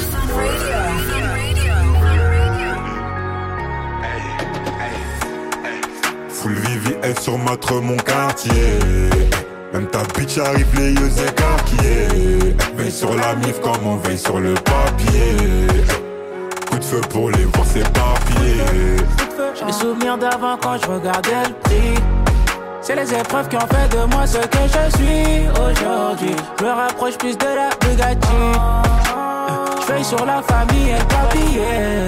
Full 6.45 6.57
Vivi 6.57 6.95
est 7.03 7.19
sur 7.19 7.39
matre 7.39 7.81
mon 7.81 7.97
quartier. 7.97 8.53
Même 9.73 9.87
ta 9.87 10.01
bitch 10.15 10.37
arrive 10.37 10.67
les 10.79 10.93
yeux 10.93 11.11
écarquillés. 11.27 12.55
Veille 12.77 12.91
sur 12.93 13.15
la 13.15 13.35
mif 13.37 13.59
comme 13.63 13.87
on 13.87 13.97
veille 13.97 14.19
sur 14.19 14.39
le 14.39 14.53
papier. 14.53 15.39
Coup 16.69 16.79
de 16.79 16.85
feu 16.85 17.01
pour 17.09 17.31
les 17.31 17.45
voir 17.45 17.65
s'éparpiller. 17.67 18.99
J'ai 19.55 19.65
des 19.65 19.73
souvenirs 19.73 20.19
d'avant 20.19 20.59
quand 20.63 20.77
je 20.83 20.87
regardais 20.87 21.49
le 21.49 21.55
prix. 21.63 21.95
C'est 22.83 22.97
les 22.97 23.15
épreuves 23.15 23.49
qui 23.49 23.57
ont 23.57 23.61
fait 23.61 23.97
de 23.97 24.05
moi 24.15 24.27
ce 24.27 24.37
que 24.37 24.59
je 24.67 24.97
suis 24.99 25.49
aujourd'hui. 25.49 26.37
Je 26.61 26.65
me 26.65 26.71
rapproche 26.73 27.17
plus 27.17 27.39
de 27.39 27.47
la 27.47 27.71
Bugatti. 27.81 28.29
Je 29.81 29.93
veille 29.95 30.05
sur 30.05 30.27
la 30.27 30.43
famille 30.43 30.91
et 30.91 30.99
le 30.99 31.05
papier. 31.07 32.05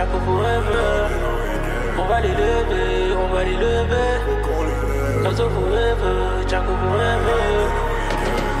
Chaco 0.00 0.18
forever. 0.20 1.08
On 1.98 2.06
va 2.06 2.20
les 2.22 2.28
lever, 2.28 3.14
on 3.14 3.28
va 3.34 3.44
les 3.44 3.56
lever. 3.56 4.16
Forever. 5.26 6.16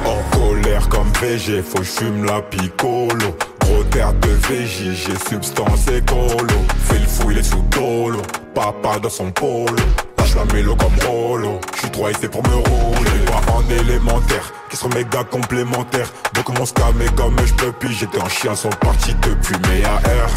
En 0.04 0.36
colère 0.36 0.86
comme 0.90 1.10
VG, 1.18 1.62
faut 1.62 1.82
fume 1.82 2.26
la 2.26 2.42
picolo. 2.42 3.34
Gros 3.60 3.84
terre 3.84 4.12
de 4.12 4.28
VJ, 4.28 4.92
j'ai 4.92 5.16
substance 5.30 5.88
écolo. 5.88 6.58
Fais 6.84 6.98
le 6.98 7.06
fou, 7.06 7.30
il 7.30 7.38
est 7.38 7.42
sous 7.42 7.64
dolo. 7.70 8.20
Papa 8.54 8.98
dans 8.98 9.08
son 9.08 9.30
polo. 9.30 9.76
Lâche 10.18 10.34
la 10.34 10.44
mélo 10.52 10.76
comme 10.76 11.08
Rolo. 11.08 11.58
J'suis 11.74 11.90
trop 11.90 12.08
c'est 12.20 12.30
pour 12.30 12.42
me 12.42 12.56
rouler. 12.56 13.24
Pas 13.24 13.52
en 13.52 13.62
élémentaire, 13.70 14.52
qui 14.68 14.76
sont 14.76 14.90
méga 14.90 15.24
complémentaires. 15.24 16.12
Donc 16.34 16.58
mon 16.58 16.66
scamé 16.66 17.06
comme 17.16 17.36
je 17.46 17.54
peux 17.54 17.72
puis 17.72 17.94
J'étais 17.94 18.20
en 18.20 18.28
chien, 18.28 18.54
sont 18.54 18.68
partis 18.68 19.14
depuis 19.22 19.56
mes 19.70 19.86
AR. 19.86 20.30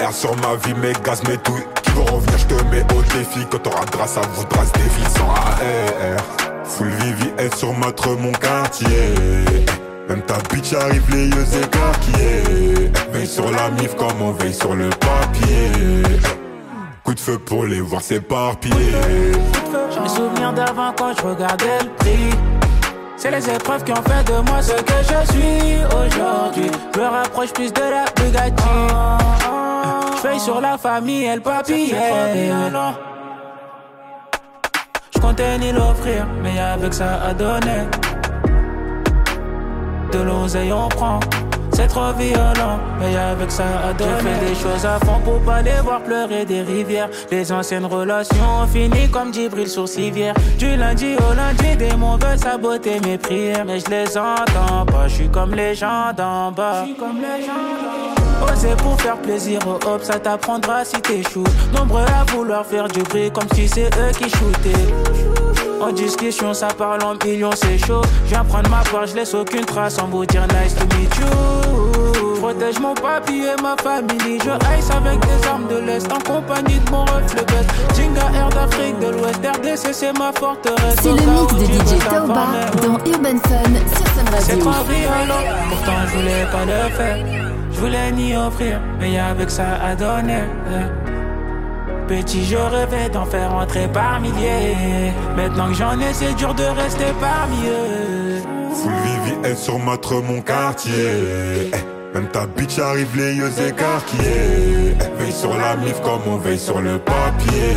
R 0.00 0.12
sur 0.12 0.36
ma 0.36 0.54
vie, 0.56 0.74
mes 0.74 0.92
gaz, 1.04 1.22
mes 1.24 1.36
douilles. 1.38 1.66
Qui 1.82 1.90
vont 1.90 2.04
revenir, 2.04 2.38
je 2.38 2.46
te 2.46 2.64
mets 2.64 2.82
au 2.94 3.02
défi. 3.16 3.46
Quand 3.50 3.58
t'auras 3.58 3.82
à 3.82 4.26
vous, 4.34 4.44
trace 4.44 4.72
des 4.72 4.80
vies 4.80 5.10
sans 5.16 5.28
AR 5.28 6.44
Full 6.64 6.88
Vivi 6.88 7.30
est 7.38 7.54
sur 7.54 7.72
matre 7.74 8.08
mon 8.16 8.32
quartier. 8.32 9.14
Même 10.08 10.22
ta 10.22 10.38
bitch 10.50 10.72
arrive 10.72 11.04
les 11.10 11.28
yeux 11.28 11.46
écarquillés. 11.62 12.92
Veille 13.12 13.26
sur 13.26 13.50
la 13.50 13.70
mif 13.70 13.94
comme 13.96 14.20
on 14.20 14.32
veille 14.32 14.54
sur 14.54 14.74
le 14.74 14.90
papier. 14.90 15.70
Coup 17.04 17.14
de 17.14 17.20
feu 17.20 17.38
pour 17.38 17.64
les 17.64 17.80
voir 17.80 18.02
s'éparpiller. 18.02 18.92
J'ai 19.90 20.00
mes 20.00 20.08
souvenirs 20.08 20.52
d'avant 20.52 20.92
quand 20.98 21.16
je 21.16 21.22
regardais 21.22 21.78
le 21.82 21.90
prix. 21.90 22.30
C'est 23.16 23.30
les 23.30 23.48
épreuves 23.48 23.84
qui 23.84 23.92
ont 23.92 24.02
fait 24.02 24.24
de 24.24 24.50
moi 24.50 24.60
ce 24.60 24.72
que 24.72 24.98
je 25.02 25.32
suis 25.32 25.84
aujourd'hui. 25.86 26.70
Je 26.94 27.00
me 27.00 27.06
rapproche 27.06 27.52
plus 27.52 27.72
de 27.72 27.80
la 27.80 28.04
Bugatti. 28.16 29.53
Veille 30.24 30.40
sur 30.40 30.60
la 30.60 30.78
famille 30.78 31.24
et 31.24 31.34
le 31.34 31.40
papier. 31.40 31.94
Je 35.14 35.20
comptais 35.20 35.58
ni 35.58 35.70
l'offrir, 35.72 36.26
mais 36.42 36.58
avec 36.58 36.94
ça 36.94 37.20
à 37.28 37.34
donner. 37.34 37.82
De 40.12 40.18
l'oseille 40.18 40.72
on 40.72 40.88
prend. 40.88 41.20
C'est 41.74 41.88
trop 41.88 42.12
violent, 42.12 42.78
mais 43.00 43.16
avec 43.16 43.50
ça 43.50 43.64
à 43.88 43.92
donner. 43.92 44.12
Fait 44.20 44.46
des 44.46 44.54
choses 44.54 44.86
à 44.86 44.98
fond 45.04 45.20
pour 45.24 45.40
pas 45.40 45.60
les 45.60 45.80
voir 45.82 46.00
pleurer 46.02 46.44
des 46.44 46.62
rivières. 46.62 47.08
Les 47.30 47.50
anciennes 47.50 47.86
relations 47.86 48.62
ont 48.62 48.66
fini 48.66 49.10
comme 49.10 49.34
Djibril 49.34 49.68
sur 49.68 49.88
civière. 49.88 50.34
Du 50.58 50.76
lundi 50.76 51.16
au 51.16 51.34
lundi, 51.34 51.76
des 51.76 51.94
mots 51.96 52.16
veulent 52.16 52.38
saboter 52.38 53.00
mes 53.00 53.18
prières. 53.18 53.64
Mais 53.66 53.80
je 53.80 53.90
les 53.90 54.16
entends 54.16 54.86
pas, 54.86 55.08
je 55.08 55.14
suis 55.14 55.28
comme 55.28 55.54
les 55.54 55.74
gens 55.74 56.12
d'en 56.16 56.52
bas. 56.52 56.82
Je 56.82 56.90
suis 56.90 56.96
comme 56.96 57.16
les 57.16 57.44
gens 57.44 57.52
d'en 57.52 58.46
bas. 58.46 58.52
Oser 58.52 58.76
pour 58.76 59.00
faire 59.00 59.16
plaisir 59.16 59.58
aux 59.66 59.88
hop, 59.88 60.02
ça 60.02 60.18
t'apprendra 60.18 60.84
si 60.84 61.00
t'échoues. 61.00 61.44
Nombreux 61.74 62.02
à 62.02 62.24
vouloir 62.32 62.64
faire 62.64 62.88
du 62.88 63.02
bruit 63.02 63.30
comme 63.32 63.48
si 63.54 63.68
c'est 63.68 63.86
eux 63.86 64.12
qui 64.16 64.30
shootaient. 64.30 65.53
En 65.84 65.92
discussion, 65.92 66.54
ça 66.54 66.68
parle 66.68 67.02
en 67.04 67.14
millions, 67.26 67.50
c'est 67.54 67.76
chaud. 67.76 68.00
Je 68.24 68.30
viens 68.30 68.42
prendre 68.42 68.70
ma 68.70 68.82
part, 68.90 69.06
je 69.06 69.16
laisse 69.16 69.34
aucune 69.34 69.66
trace 69.66 69.98
en 69.98 70.06
vous 70.08 70.24
dire 70.24 70.46
nice 70.48 70.74
to 70.74 70.84
meet 70.96 71.14
you. 71.18 72.40
Protège 72.40 72.78
mon 72.80 72.94
papier 72.94 73.48
et 73.48 73.62
ma 73.62 73.76
famille. 73.76 74.38
Je 74.42 74.78
ice 74.78 74.90
avec 74.90 75.20
des 75.20 75.46
armes 75.46 75.68
de 75.68 75.80
l'Est 75.86 76.10
en 76.10 76.18
compagnie 76.20 76.78
de 76.78 76.90
mon 76.90 77.04
ref 77.04 77.34
le 77.34 77.42
best. 77.42 77.70
Jinga 77.94 78.22
Air 78.34 78.48
d'Afrique 78.48 78.98
de 78.98 79.08
l'Ouest, 79.08 79.40
RDC, 79.44 79.92
c'est 79.92 80.18
ma 80.18 80.32
forteresse. 80.32 80.96
C'est 81.02 81.10
le 81.10 81.16
mix 81.16 81.54
de 81.54 81.64
DJ 81.66 81.98
Taoba 82.08 82.46
dans 82.82 82.98
Urban 83.04 83.38
Fun 83.44 83.74
sur 83.94 84.06
Fun 84.06 84.24
Radio. 84.24 84.40
C'est 84.40 84.58
trop 84.58 84.84
violent, 84.88 85.44
pourtant 85.68 85.92
je 86.06 86.16
voulais 86.16 86.46
pas 86.50 86.64
le 86.64 86.94
faire. 86.94 87.26
Je 87.72 87.80
voulais 87.80 88.10
ni 88.12 88.34
offrir, 88.34 88.80
mais 88.98 89.18
avec 89.18 89.50
ça 89.50 89.64
à 89.84 89.94
donner. 89.94 90.44
Petit, 92.08 92.44
je 92.44 92.56
rêvais 92.56 93.08
d'en 93.08 93.24
faire 93.24 93.54
entrer 93.54 93.88
par 93.88 94.20
milliers. 94.20 95.12
Maintenant 95.36 95.68
que 95.68 95.74
j'en 95.74 95.98
ai, 95.98 96.12
c'est 96.12 96.34
dur 96.34 96.54
de 96.54 96.64
rester 96.64 97.06
parmi 97.18 97.66
eux. 97.66 98.42
Full 98.74 98.92
Vivi 98.92 99.48
est 99.48 99.56
sur 99.56 99.78
matre 99.78 100.14
mon 100.22 100.42
quartier. 100.42 101.70
Même 102.12 102.28
ta 102.28 102.46
bitch 102.46 102.78
arrive 102.78 103.16
les 103.16 103.34
yeux 103.34 103.50
écarquillés. 103.68 104.96
Veille 105.18 105.32
sur 105.32 105.56
la 105.56 105.76
mif 105.76 106.00
comme 106.02 106.20
on 106.26 106.36
veille 106.36 106.58
sur 106.58 106.80
le 106.80 106.98
papier. 106.98 107.76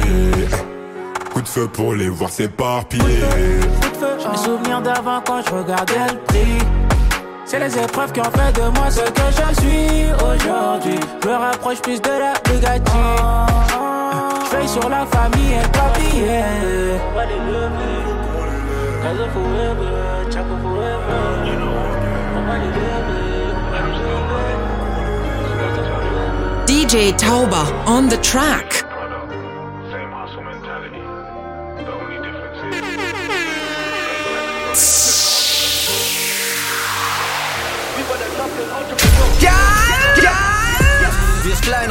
Coup 1.34 1.42
de 1.42 1.48
feu 1.48 1.68
pour 1.68 1.96
les 1.96 2.10
voir 2.10 2.30
s'éparpiller. 2.30 3.24
J'ai 4.20 4.30
mes 4.30 4.38
souvenirs 4.38 4.82
d'avant 4.82 5.22
quand 5.26 5.42
je 5.48 5.54
regardais 5.54 5.94
le 6.12 6.20
prix. 6.20 6.58
C'est 7.46 7.60
les 7.60 7.78
épreuves 7.78 8.12
qui 8.12 8.20
ont 8.20 8.24
fait 8.26 8.52
de 8.60 8.68
moi 8.78 8.92
ce 8.92 9.00
que 9.00 9.22
je 9.32 9.62
suis 9.62 10.12
aujourd'hui. 10.14 11.00
Je 11.24 11.28
me 11.30 11.34
rapproche 11.34 11.82
plus 11.82 12.02
de 12.02 12.10
la 12.10 12.34
Bugatti. 12.44 13.77
Je 14.50 14.56
veille 14.56 14.68
sur 14.68 14.90
la 14.90 15.06
famille 15.06 15.54
et 15.54 15.62
le 15.62 15.68
papier. 15.72 16.44
On 17.10 17.16
va 17.16 17.26
les 17.26 17.36
lever. 17.36 18.04
Casa 19.04 19.28
forever, 19.34 20.32
Chaco 20.32 20.56
forever. 20.62 21.22
On 22.36 22.42
va 22.48 22.58
les 22.58 22.68
lever. 22.68 23.28
DJ 26.68 27.16
Tauba 27.18 27.66
on 27.88 28.08
the 28.08 28.18
track. 28.22 28.77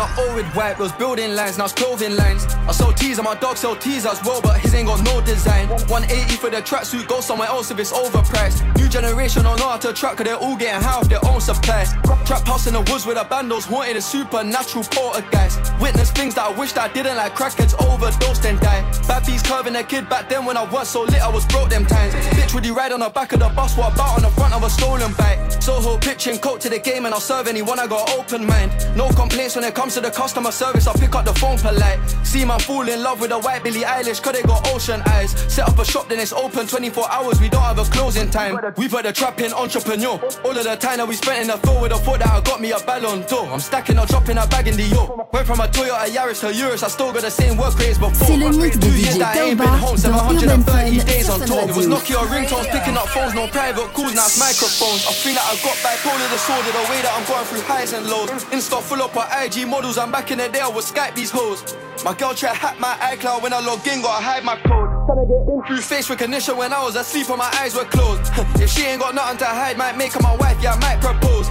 Got 0.06 0.18
old 0.18 0.36
with 0.36 0.46
white, 0.54 0.78
those 0.78 0.92
building 0.92 1.34
lines, 1.34 1.58
now 1.58 1.64
it's 1.64 1.72
clothing 1.72 2.16
lines. 2.16 2.44
I 2.68 2.72
sell 2.72 2.92
teas 2.92 3.18
and 3.18 3.24
my 3.24 3.34
dog 3.34 3.56
sell 3.56 3.76
teas 3.76 4.06
as 4.06 4.22
well, 4.24 4.40
but 4.40 4.58
his 4.58 4.74
ain't 4.74 4.88
got 4.88 5.02
no 5.04 5.20
design. 5.20 5.68
180 5.68 6.36
for 6.36 6.50
the 6.50 6.58
tracksuit, 6.58 7.06
go 7.08 7.20
somewhere 7.20 7.48
else 7.48 7.70
if 7.70 7.78
it's 7.78 7.92
overpriced. 7.92 8.62
New 8.76 8.88
generation 8.88 9.42
don't 9.42 9.58
know 9.58 9.68
how 9.68 9.76
to 9.76 9.92
track, 9.92 10.16
cause 10.16 10.26
they're 10.26 10.36
all 10.36 10.56
getting 10.56 10.82
high 10.82 10.98
off 10.98 11.08
their 11.08 11.24
own 11.26 11.40
supplies. 11.40 11.92
Trap 12.26 12.46
house 12.46 12.66
in 12.66 12.74
the 12.74 12.80
woods 12.90 13.06
with 13.06 13.16
a 13.16 13.24
bandos, 13.24 13.66
haunted 13.66 13.96
a 13.96 14.00
supernatural 14.00 14.84
poltergeist. 14.84 15.60
Witness 15.80 16.10
things 16.10 16.34
that 16.34 16.46
I 16.46 16.58
wished 16.58 16.78
I 16.78 16.88
didn't 16.92 17.16
like 17.16 17.34
crackheads 17.34 17.74
overdosed 17.86 18.44
and 18.44 18.60
die. 18.60 18.82
Bad 19.06 19.26
beats 19.26 19.42
curving 19.42 19.76
a 19.76 19.84
kid 19.84 20.08
back 20.08 20.28
then 20.28 20.44
when 20.44 20.56
I 20.56 20.64
was 20.70 20.88
so 20.88 21.02
lit, 21.02 21.22
I 21.22 21.28
was 21.28 21.44
broke 21.46 21.70
them 21.70 21.86
times. 21.86 22.14
Bitch, 22.36 22.54
would 22.54 22.66
you 22.66 22.74
ride 22.74 22.92
on 22.92 23.00
the 23.00 23.10
back 23.10 23.32
of 23.32 23.40
the 23.40 23.48
bus, 23.50 23.76
what 23.76 23.94
about 23.94 24.16
on 24.16 24.22
the 24.22 24.30
front 24.30 24.54
of 24.54 24.62
a 24.62 24.70
stolen 24.70 25.12
bike? 25.14 25.38
Soho 25.62 25.98
pitching 25.98 26.38
coat 26.38 26.60
to 26.60 26.68
the 26.68 26.78
game 26.78 27.06
and 27.06 27.14
I'll 27.14 27.20
serve 27.20 27.46
anyone, 27.48 27.78
I 27.78 27.86
got 27.86 28.10
open 28.10 28.46
mind. 28.46 28.72
No 28.96 29.08
complaints 29.10 29.56
when 29.56 29.64
it 29.64 29.74
comes 29.74 29.95
to 29.96 30.02
the 30.02 30.10
customer 30.10 30.50
service, 30.50 30.86
I'll 30.86 30.94
pick 30.94 31.14
up 31.14 31.24
the 31.24 31.32
phone 31.32 31.56
polite. 31.56 31.98
See 32.22 32.44
man 32.44 32.60
fall 32.60 32.86
in 32.86 33.02
love 33.02 33.18
with 33.18 33.30
a 33.32 33.38
white 33.38 33.64
Billie 33.64 33.80
Eilish, 33.80 34.22
cause 34.22 34.34
they 34.34 34.42
got 34.42 34.68
ocean 34.68 35.00
eyes. 35.06 35.30
Set 35.48 35.66
up 35.66 35.78
a 35.78 35.84
shop, 35.86 36.10
then 36.10 36.20
it's 36.20 36.34
open 36.34 36.66
24 36.66 37.10
hours, 37.10 37.40
we 37.40 37.48
don't 37.48 37.62
have 37.62 37.78
a 37.78 37.84
closing 37.84 38.28
time. 38.30 38.60
We 38.76 38.88
put 38.88 39.04
the 39.04 39.12
trap 39.12 39.40
in 39.40 39.54
entrepreneur. 39.54 40.20
All 40.44 40.52
of 40.52 40.64
the 40.64 40.76
time 40.76 40.98
that 40.98 41.08
we 41.08 41.16
spent 41.16 41.40
in 41.40 41.48
the 41.48 41.56
field 41.56 41.80
with 41.80 41.92
a 41.92 41.98
thought 41.98 42.18
that 42.18 42.28
I 42.28 42.40
got 42.42 42.60
me 42.60 42.72
a 42.72 42.78
ballon 42.80 43.24
d'or. 43.24 43.48
I'm 43.48 43.60
stacking 43.60 43.98
or 43.98 44.04
dropping 44.04 44.36
a 44.36 44.46
bag 44.46 44.68
in 44.68 44.76
the 44.76 44.82
yo. 44.84 45.28
Went 45.32 45.46
from 45.46 45.60
a 45.60 45.66
Toyota 45.68 46.12
Yaris 46.12 46.40
to 46.40 46.52
Urus, 46.52 46.82
I 46.82 46.88
still 46.88 47.12
got 47.12 47.22
the 47.22 47.30
same 47.30 47.56
work 47.56 47.78
rates 47.78 47.96
before. 47.96 48.26
C'est 48.26 48.36
le 48.36 48.50
mix 48.50 48.78
de 48.78 48.88
DJ 48.88 49.00
years 49.00 49.18
that 49.18 49.36
I 49.36 49.48
ain't 49.48 49.56
been 49.56 49.66
Tauba 49.66 49.80
home, 49.80 49.96
dans 49.96 50.12
Urban 50.12 50.40
730 50.40 51.00
Fun 51.00 51.06
days 51.06 51.30
on 51.30 51.40
tour. 51.40 51.64
It 51.70 51.74
was. 51.74 51.86
Nokia 51.86 52.20
ringtones, 52.28 52.68
picking 52.68 52.98
up 53.00 53.08
phones, 53.08 53.32
no 53.32 53.46
private 53.48 53.88
calls, 53.94 54.12
now 54.12 54.26
it's 54.28 54.36
microphones. 54.36 55.08
I 55.08 55.12
feel 55.16 55.32
like 55.32 55.48
I 55.48 55.56
got 55.64 55.76
bipolar 55.80 56.28
disorder, 56.28 56.68
the 56.68 56.84
way 56.92 57.00
that 57.00 57.16
I'm 57.16 57.24
going 57.24 57.46
through 57.48 57.64
highs 57.64 57.94
and 57.94 58.04
lows. 58.10 58.28
Insta 58.52 58.82
full 58.82 59.00
up 59.00 59.16
on 59.16 59.24
IG 59.40 59.66
models, 59.66 59.85
I'm 59.94 60.10
back 60.10 60.32
in 60.32 60.38
the 60.38 60.48
day, 60.48 60.58
I 60.58 60.66
would 60.66 60.82
Skype 60.82 61.14
these 61.14 61.30
hoes. 61.30 61.76
My 62.04 62.12
girl 62.12 62.34
try 62.34 62.50
to 62.50 62.56
hack 62.56 62.80
my 62.80 62.94
iCloud 63.14 63.40
when 63.40 63.52
I 63.52 63.60
log 63.60 63.86
in, 63.86 64.02
gotta 64.02 64.22
hide 64.22 64.42
my 64.42 64.56
code. 64.56 64.90
Tryna 65.06 65.28
get 65.28 65.54
in 65.54 65.62
through 65.64 65.80
face 65.80 66.10
recognition 66.10 66.56
when 66.56 66.72
I 66.72 66.82
was 66.82 66.96
asleep 66.96 67.28
and 67.28 67.38
my 67.38 67.50
eyes 67.60 67.76
were 67.76 67.84
closed. 67.84 68.22
if 68.60 68.68
she 68.68 68.82
ain't 68.84 69.00
got 69.00 69.14
nothing 69.14 69.38
to 69.38 69.44
hide, 69.44 69.78
might 69.78 69.96
make 69.96 70.12
her 70.12 70.20
my 70.22 70.34
wife, 70.36 70.60
yeah, 70.60 70.74
I 70.74 70.78
might 70.80 71.00
propose. 71.00 71.46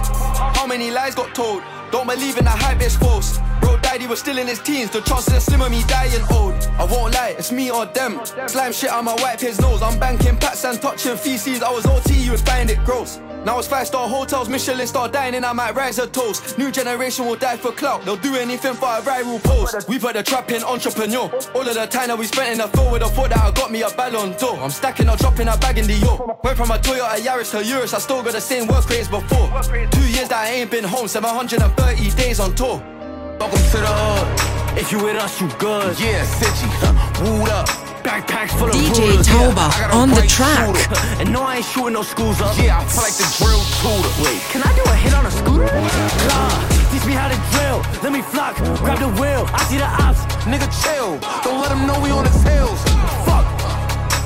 How 0.54 0.66
many 0.66 0.90
lies 0.90 1.14
got 1.14 1.34
told? 1.34 1.62
Don't 1.90 2.06
believe 2.06 2.36
in 2.36 2.44
the 2.44 2.50
hype, 2.50 2.82
it's 2.82 2.96
false. 2.96 3.38
Bro 3.66 3.78
died, 3.78 4.00
he 4.00 4.06
was 4.06 4.20
still 4.20 4.38
in 4.38 4.46
his 4.46 4.60
teens. 4.60 4.90
The 4.90 5.00
chances 5.00 5.34
are 5.34 5.40
slim 5.40 5.60
of 5.60 5.72
me 5.72 5.82
dying 5.88 6.22
old. 6.30 6.54
I 6.78 6.84
won't 6.84 7.14
lie, 7.14 7.34
it's 7.36 7.50
me 7.50 7.68
or 7.68 7.84
them. 7.86 8.24
Slime 8.46 8.72
shit 8.72 8.90
on 8.90 9.04
my 9.06 9.14
wipe 9.16 9.40
his 9.40 9.60
nose. 9.60 9.82
I'm 9.82 9.98
banking 9.98 10.36
pats 10.36 10.64
and 10.64 10.80
touching 10.80 11.16
feces. 11.16 11.64
I 11.64 11.72
was 11.72 11.84
OT, 11.84 12.14
you 12.14 12.30
would 12.30 12.40
find 12.40 12.70
it 12.70 12.78
gross. 12.84 13.18
Now 13.44 13.58
it's 13.58 13.66
five 13.66 13.88
star 13.88 14.08
hotels, 14.08 14.48
Michelin 14.48 14.86
star 14.86 15.08
dining, 15.08 15.44
I 15.44 15.52
might 15.52 15.74
rise 15.74 15.98
a 15.98 16.06
toast. 16.06 16.58
New 16.58 16.70
generation 16.70 17.26
will 17.26 17.36
die 17.36 17.56
for 17.56 17.72
clout, 17.72 18.04
they'll 18.04 18.16
do 18.16 18.36
anything 18.36 18.74
for 18.74 18.86
a 18.86 19.00
viral 19.00 19.42
post. 19.42 19.88
We 19.88 19.98
put 19.98 20.14
the 20.14 20.22
trap 20.22 20.50
in 20.52 20.62
entrepreneur. 20.62 21.28
All 21.54 21.68
of 21.68 21.74
the 21.74 21.86
time 21.86 22.08
that 22.08 22.18
we 22.18 22.26
spent 22.26 22.52
in 22.52 22.58
the 22.58 22.68
field 22.68 22.92
with 22.92 23.02
a 23.02 23.08
thought 23.08 23.30
that 23.30 23.38
I 23.38 23.50
got 23.52 23.70
me 23.72 23.82
a 23.82 23.90
ballon 23.90 24.36
d'or. 24.38 24.58
I'm 24.58 24.70
stacking 24.70 25.08
or 25.08 25.16
dropping 25.16 25.48
a 25.48 25.56
bag 25.58 25.78
in 25.78 25.86
the 25.86 25.94
yo. 25.94 26.38
Went 26.44 26.56
from 26.56 26.70
a 26.70 26.78
Toyota 26.78 27.18
Yaris 27.18 27.50
to 27.52 27.64
Urus, 27.64 27.94
I 27.94 27.98
still 27.98 28.22
got 28.22 28.32
the 28.32 28.40
same 28.40 28.66
work 28.68 28.88
rates 28.88 29.08
before. 29.08 29.48
Two 29.90 30.08
years 30.10 30.28
that 30.28 30.46
I 30.46 30.50
ain't 30.50 30.70
been 30.70 30.84
home, 30.84 31.08
730 31.08 32.10
days 32.16 32.38
on 32.38 32.54
tour. 32.54 32.82
Welcome 33.38 33.58
to 33.58 33.78
the 33.84 33.92
hood. 33.92 34.78
If 34.78 34.92
you 34.92 35.02
with 35.02 35.16
us, 35.16 35.40
you 35.40 35.48
good. 35.58 35.98
Yeah, 36.00 36.24
City. 36.24 36.68
Uh, 36.80 36.96
wooed 37.20 37.50
up. 37.50 37.68
Backpacks 38.00 38.56
full 38.56 38.68
of 38.68 38.74
DJ 38.74 39.12
rulers. 39.12 39.26
Tauba 39.28 39.68
I 39.68 39.80
got 39.80 39.90
a 39.92 39.96
on 39.96 40.08
the 40.08 40.24
track. 40.24 40.72
shooter. 40.72 41.20
And 41.20 41.32
no, 41.32 41.42
I 41.42 41.56
ain't 41.56 41.64
shooting 41.66 41.92
no 41.92 42.02
schools 42.02 42.40
up. 42.40 42.56
Yeah, 42.56 42.80
I 42.80 42.84
feel 42.88 43.02
like 43.04 43.16
the 43.20 43.28
drill 43.36 43.60
tutor. 43.82 44.12
Wait, 44.24 44.40
can 44.48 44.62
I 44.64 44.72
do 44.72 44.82
a 44.88 44.96
hit 44.96 45.12
on 45.12 45.26
a 45.26 45.30
scooter? 45.30 45.68
Nah, 45.68 46.48
teach 46.88 47.04
me 47.04 47.12
how 47.12 47.28
to 47.28 47.38
drill. 47.52 47.84
Let 48.02 48.12
me 48.12 48.22
flock, 48.22 48.56
grab 48.80 48.98
the 49.04 49.12
wheel. 49.20 49.44
I 49.52 49.60
see 49.68 49.76
the 49.76 49.90
ops. 49.90 50.24
Nigga, 50.48 50.68
chill. 50.80 51.20
Don't 51.44 51.60
let 51.60 51.68
them 51.68 51.84
know 51.86 52.00
we 52.00 52.08
on 52.10 52.24
the 52.24 52.34
tails. 52.40 52.80
Fuck. 53.28 53.44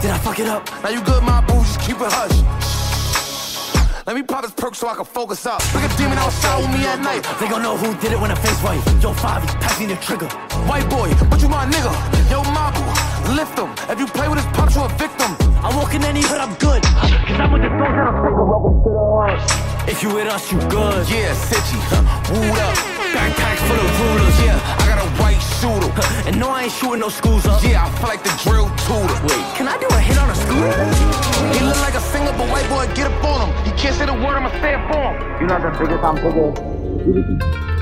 Did 0.03 0.13
I 0.15 0.19
fuck 0.23 0.39
it 0.39 0.47
up? 0.47 0.63
Now 0.83 0.91
you 0.91 1.03
good, 1.03 1.23
my 1.23 1.41
boo. 1.43 1.59
Just 1.67 1.81
keep 1.81 1.97
it 1.99 2.13
hush. 2.15 2.37
Let 4.11 4.17
me 4.17 4.25
pop 4.25 4.43
this 4.43 4.51
perk 4.51 4.75
so 4.75 4.89
I 4.89 4.97
can 4.97 5.05
focus 5.05 5.47
up. 5.47 5.63
Look 5.73 5.85
at 5.85 5.97
demon 5.97 6.19
outside 6.19 6.59
with 6.59 6.77
me 6.77 6.85
at 6.85 6.99
night. 6.99 7.25
They 7.39 7.49
gon' 7.49 7.63
know 7.63 7.77
who 7.77 7.95
did 8.01 8.11
it 8.11 8.19
when 8.19 8.33
I 8.33 8.35
face 8.35 8.59
white. 8.61 8.85
Yo, 9.01 9.13
Favi, 9.13 9.47
pass 9.61 9.79
me 9.79 9.87
the 9.87 9.95
trigger. 10.03 10.27
White 10.67 10.91
boy, 10.91 11.15
but 11.31 11.41
you 11.41 11.49
my 11.49 11.65
nigga. 11.65 12.20
Yo, 12.31 12.43
Mabu, 12.55 12.87
lift 13.35 13.59
him. 13.59 13.75
If 13.91 13.99
you 13.99 14.07
play 14.07 14.29
with 14.29 14.39
his 14.39 14.47
pops, 14.55 14.77
you 14.77 14.83
a 14.83 14.89
victim. 14.95 15.35
I'm 15.67 15.75
walking 15.75 16.05
any 16.05 16.23
hood, 16.23 16.39
I'm 16.39 16.55
good. 16.63 16.81
Cause 16.83 17.41
I'm 17.43 17.51
with 17.51 17.63
the 17.63 17.69
dogs 17.69 17.91
that 17.99 18.07
I'm 18.07 18.17
sicker. 18.23 18.45
Welcome 18.47 18.79
to 18.87 18.91
the 18.91 19.03
hood. 19.03 19.91
If 19.91 20.03
you 20.03 20.15
with 20.15 20.29
us, 20.31 20.47
you 20.53 20.59
good. 20.71 21.11
Yeah, 21.11 21.35
City, 21.35 21.79
huh, 21.91 22.07
wooed 22.31 22.59
up. 22.63 22.75
Backpacks 23.11 23.61
full 23.67 23.83
of 23.83 23.93
rulers. 23.99 24.37
Yeah, 24.47 24.79
I 24.79 24.87
got 24.87 25.03
a 25.03 25.09
white 25.19 25.43
shooter. 25.59 25.91
And 26.29 26.39
no, 26.39 26.51
I 26.51 26.71
ain't 26.71 26.73
shooting 26.73 27.01
no 27.01 27.09
schools 27.09 27.45
up. 27.47 27.63
Yeah, 27.65 27.85
I 27.85 27.91
feel 27.99 28.09
like 28.09 28.23
the 28.23 28.31
drill 28.47 28.71
tutor. 28.87 29.11
Wait, 29.27 29.43
can 29.59 29.67
I 29.67 29.77
do 29.83 29.91
a 29.91 29.99
hit 29.99 30.17
on 30.17 30.31
a 30.31 30.37
scooter? 30.39 30.71
He 31.51 31.67
look 31.67 31.83
like 31.83 31.95
a 31.99 32.05
singer, 32.15 32.31
but 32.39 32.47
white 32.47 32.69
boy, 32.71 32.87
get 32.95 33.11
up 33.11 33.25
on 33.27 33.51
him. 33.51 33.51
He 33.67 33.73
can't 33.75 33.97
say 33.99 34.07
the 34.07 34.15
word, 34.15 34.39
I'ma 34.39 34.55
say 34.63 34.79
it 34.79 34.83
for 34.87 35.03
him. 35.03 35.19
You 35.43 35.47
know 35.51 35.59
the 35.59 35.75
biggest, 35.75 36.05
I'm 36.07 36.15
bigger. 36.15 37.80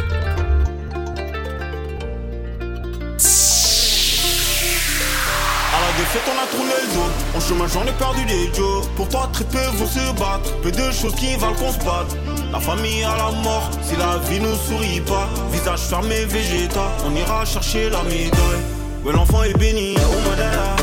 Défaite, 5.99 6.23
on 6.33 6.39
a 6.43 6.47
tourné 6.47 6.75
le 6.83 6.95
dos. 6.95 7.11
En 7.37 7.41
chemin, 7.41 7.67
j'en 7.67 7.85
ai 7.85 7.93
perdu 7.93 8.25
des 8.25 8.55
Joe. 8.55 8.87
Pour 8.97 9.09
toi, 9.09 9.29
très 9.33 9.45
peu 9.45 9.65
vont 9.77 9.87
se 9.87 10.13
battre. 10.19 10.55
Peu 10.63 10.71
de 10.71 10.91
choses 10.93 11.15
qui 11.17 11.35
valent 11.37 11.55
qu'on 11.55 11.73
se 11.73 11.79
batte. 11.79 12.17
La 12.53 12.61
famille 12.61 13.03
à 13.03 13.17
la 13.17 13.31
mort, 13.43 13.69
si 13.83 13.97
la 13.97 14.19
vie 14.29 14.41
nous 14.41 14.55
sourit 14.55 15.01
pas. 15.01 15.29
Visage 15.53 15.81
fermé, 15.81 16.25
végéta, 16.27 16.87
on 17.05 17.15
ira 17.17 17.45
chercher 17.45 17.91
la 17.91 18.03
médaille. 18.05 18.65
Ouais, 19.05 19.13
l'enfant 19.13 19.43
est 19.43 19.59
béni. 19.59 19.95
Ya 19.95 20.07
Oumadara, 20.09 20.77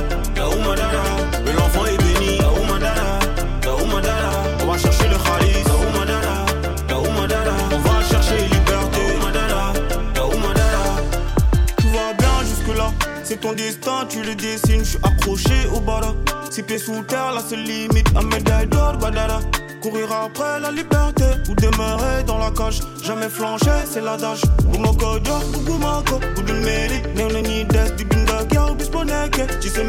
destin, 13.86 14.06
tu 14.10 14.22
le 14.24 14.36
dessines. 14.36 14.84
Je 14.84 14.92
suis 14.92 15.00
accroché 15.04 15.68
au 15.74 15.80
bada. 15.80 16.14
Six 16.50 16.64
pieds 16.64 16.78
sous 16.78 17.04
terre, 17.04 17.34
là 17.34 17.42
c'est 17.48 17.56
limite. 17.56 18.08
Un 18.16 18.24
médaille 18.24 18.68
d'or, 18.68 18.98
Guadara. 18.98 19.40
Courir 19.82 20.12
après 20.12 20.60
la 20.60 20.72
liberté 20.72 21.26
ou 21.50 21.56
demeurer 21.56 22.24
dans 22.26 22.40
la 22.40 22.50
cage. 22.52 22.80
Jamais 23.04 23.30
flancher, 23.30 23.86
c'est 23.90 24.02
l'adage. 24.02 24.42
Bumoko, 24.72 25.20
Dio, 25.20 25.34
Bumoko, 25.66 26.20
Budun 26.36 26.62
Meri. 26.62 27.02
Nene 27.16 27.42
ni 27.44 27.66
des, 27.66 27.92
di 27.98 28.06
binda, 28.06 28.48
Gyao, 28.50 28.74
Bisponeke. 28.74 29.60
Titres, 29.60 29.82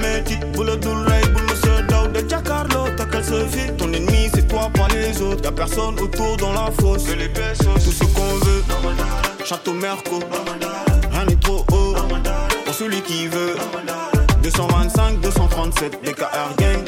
Boule 0.52 0.78
du 0.78 0.88
Ray, 0.88 1.22
Boule 1.32 1.42
Monsieur 1.50 1.82
Dao, 1.88 2.08
de 2.08 2.28
Giacarlo. 2.28 2.88
T'as 2.96 3.06
qu'elle 3.06 3.24
se 3.24 3.46
fit. 3.46 3.72
Ton 3.78 3.92
ennemi, 3.92 4.28
c'est 4.34 4.46
toi, 4.48 4.70
pas 4.74 4.88
les 4.88 5.20
autres. 5.22 5.42
Y'a 5.44 5.52
personne 5.52 5.98
autour 6.00 6.36
dans 6.36 6.52
la 6.52 6.70
fosse. 6.80 7.04
Que 7.04 7.12
les 7.12 7.28
pesos, 7.28 7.74
tout 7.84 7.92
ce 7.92 8.04
qu'on 8.04 8.34
veut. 8.44 8.62
Château 9.44 9.72
Merco, 9.72 10.18
rien 11.12 11.24
n'est 11.24 11.36
trop 11.36 11.64
haut. 11.72 11.75
Celui 12.78 13.00
qui 13.00 13.26
veut. 13.28 13.56
225, 14.42 15.20
237, 15.22 16.04
DKR 16.04 16.54
gang. 16.58 16.84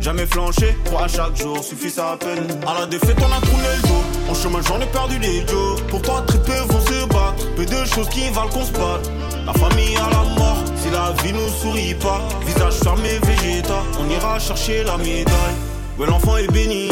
Jamais 0.00 0.24
flanché, 0.24 0.74
trois 0.86 1.04
à 1.04 1.08
chaque 1.08 1.36
jour, 1.36 1.62
suffit 1.62 1.90
ça 1.90 2.12
à 2.12 2.16
peine. 2.16 2.46
À 2.66 2.80
la 2.80 2.86
défaite, 2.86 3.18
on 3.18 3.30
a 3.30 3.40
tourné 3.44 3.68
le 3.76 3.88
dos. 3.88 4.30
En 4.30 4.34
chemin, 4.34 4.60
j'en 4.66 4.80
ai 4.80 4.86
perdu 4.86 5.18
des 5.18 5.46
Joe. 5.46 5.82
Pour 5.88 6.00
toi, 6.00 6.24
très 6.26 6.38
peu 6.38 6.52
vont 6.52 6.80
se 6.80 7.06
battre. 7.08 7.54
Peu 7.56 7.66
de 7.66 7.84
choses 7.84 8.08
qui 8.08 8.30
valent 8.30 8.48
qu'on 8.48 8.64
se 8.64 8.72
batte. 8.72 9.10
La 9.44 9.52
famille 9.52 9.96
à 9.96 10.08
la 10.08 10.24
mort, 10.38 10.56
si 10.76 10.88
la 10.88 11.12
vie 11.22 11.34
nous 11.34 11.48
sourit 11.60 11.94
pas. 11.94 12.22
Visage 12.46 12.80
fermé, 12.82 13.20
végéta, 13.22 13.82
on 14.00 14.08
ira 14.08 14.38
chercher 14.38 14.82
la 14.82 14.96
médaille. 14.96 15.26
Ouais, 15.98 16.06
l'enfant 16.06 16.38
est 16.38 16.50
béni. 16.50 16.88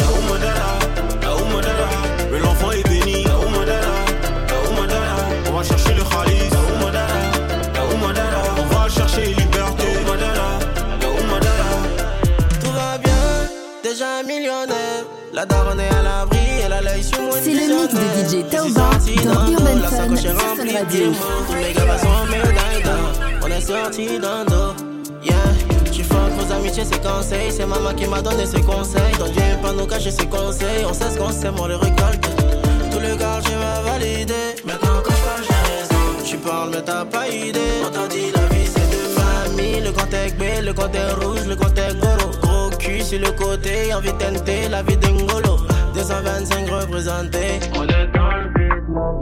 La 15.41 15.47
daronne 15.47 15.79
est 15.79 15.89
à 15.89 16.03
l'abri, 16.03 16.37
elle 16.63 16.71
a 16.71 16.81
l'œil 16.81 17.03
sur 17.03 17.19
moi. 17.19 17.35
C'est 17.41 17.55
le 17.55 17.61
mix 17.61 17.91
de 17.95 18.29
DJ 18.29 18.47
Tauba 18.47 18.91
dans 19.25 19.51
Urban 19.51 19.87
Fun 19.89 20.15
sur 20.15 20.39
Fun 20.39 20.55
Radio. 20.71 21.13
Tous 21.47 21.55
les 21.55 21.73
gars 21.73 21.97
sont 21.97 22.25
médailles 22.29 22.83
d'or. 22.83 23.41
On 23.41 23.47
est 23.47 23.61
sortis 23.61 24.19
d'un 24.19 24.45
dos. 24.45 24.75
Yeah, 25.23 25.33
tu 25.91 26.03
fuck 26.03 26.29
vos 26.37 26.53
amitiés, 26.53 26.85
ses 26.85 26.99
conseils. 26.99 27.51
C'est 27.51 27.65
maman 27.65 27.91
qui 27.95 28.05
m'a 28.05 28.21
donné 28.21 28.45
ses 28.45 28.61
conseils. 28.61 29.17
Donc 29.17 29.31
Dieu 29.31 29.41
pas 29.63 29.73
nous 29.73 29.87
cacher 29.87 30.11
ses 30.11 30.27
conseils. 30.27 30.85
On 30.87 30.93
sait 30.93 31.09
ce 31.09 31.17
qu'on 31.17 31.31
sait, 31.31 31.49
on 31.57 31.65
les 31.65 31.73
récolte. 31.73 32.29
Tout 32.91 32.99
le 32.99 33.15
quartier 33.15 33.55
m'a 33.55 33.81
validé. 33.93 34.33
Maintenant, 34.63 35.01
quand 35.03 35.15
je 35.15 35.23
parle, 35.25 35.43
j'ai 35.49 35.71
raison. 35.73 36.23
Tu 36.23 36.37
parles, 36.37 36.69
mais 36.71 36.83
t'as 36.83 37.03
pas 37.03 37.27
idée. 37.27 37.81
On 37.83 37.89
t'a 37.89 38.07
dit 38.07 38.29
la 38.35 38.45
vie, 38.55 38.67
c'est 38.67 38.91
de 38.91 39.19
famille. 39.19 39.81
Le 39.81 39.89
est 39.89 40.37
B, 40.37 40.63
le 40.63 40.69
est 40.69 41.25
rouge, 41.25 41.47
le 41.47 41.53
est 41.53 41.99
goro 41.99 42.50
cul 42.81 43.01
sur 43.01 43.19
le 43.19 43.31
côté, 43.31 43.93
envie 43.93 44.11
de 44.11 44.71
la 44.71 44.81
vie 44.83 44.97
d'un 44.97 45.13
golo 45.13 45.57
225 45.93 46.69
représenté. 46.69 47.59
On 47.75 47.83
est 47.83 48.07
dans 48.13 48.31
le 48.37 49.21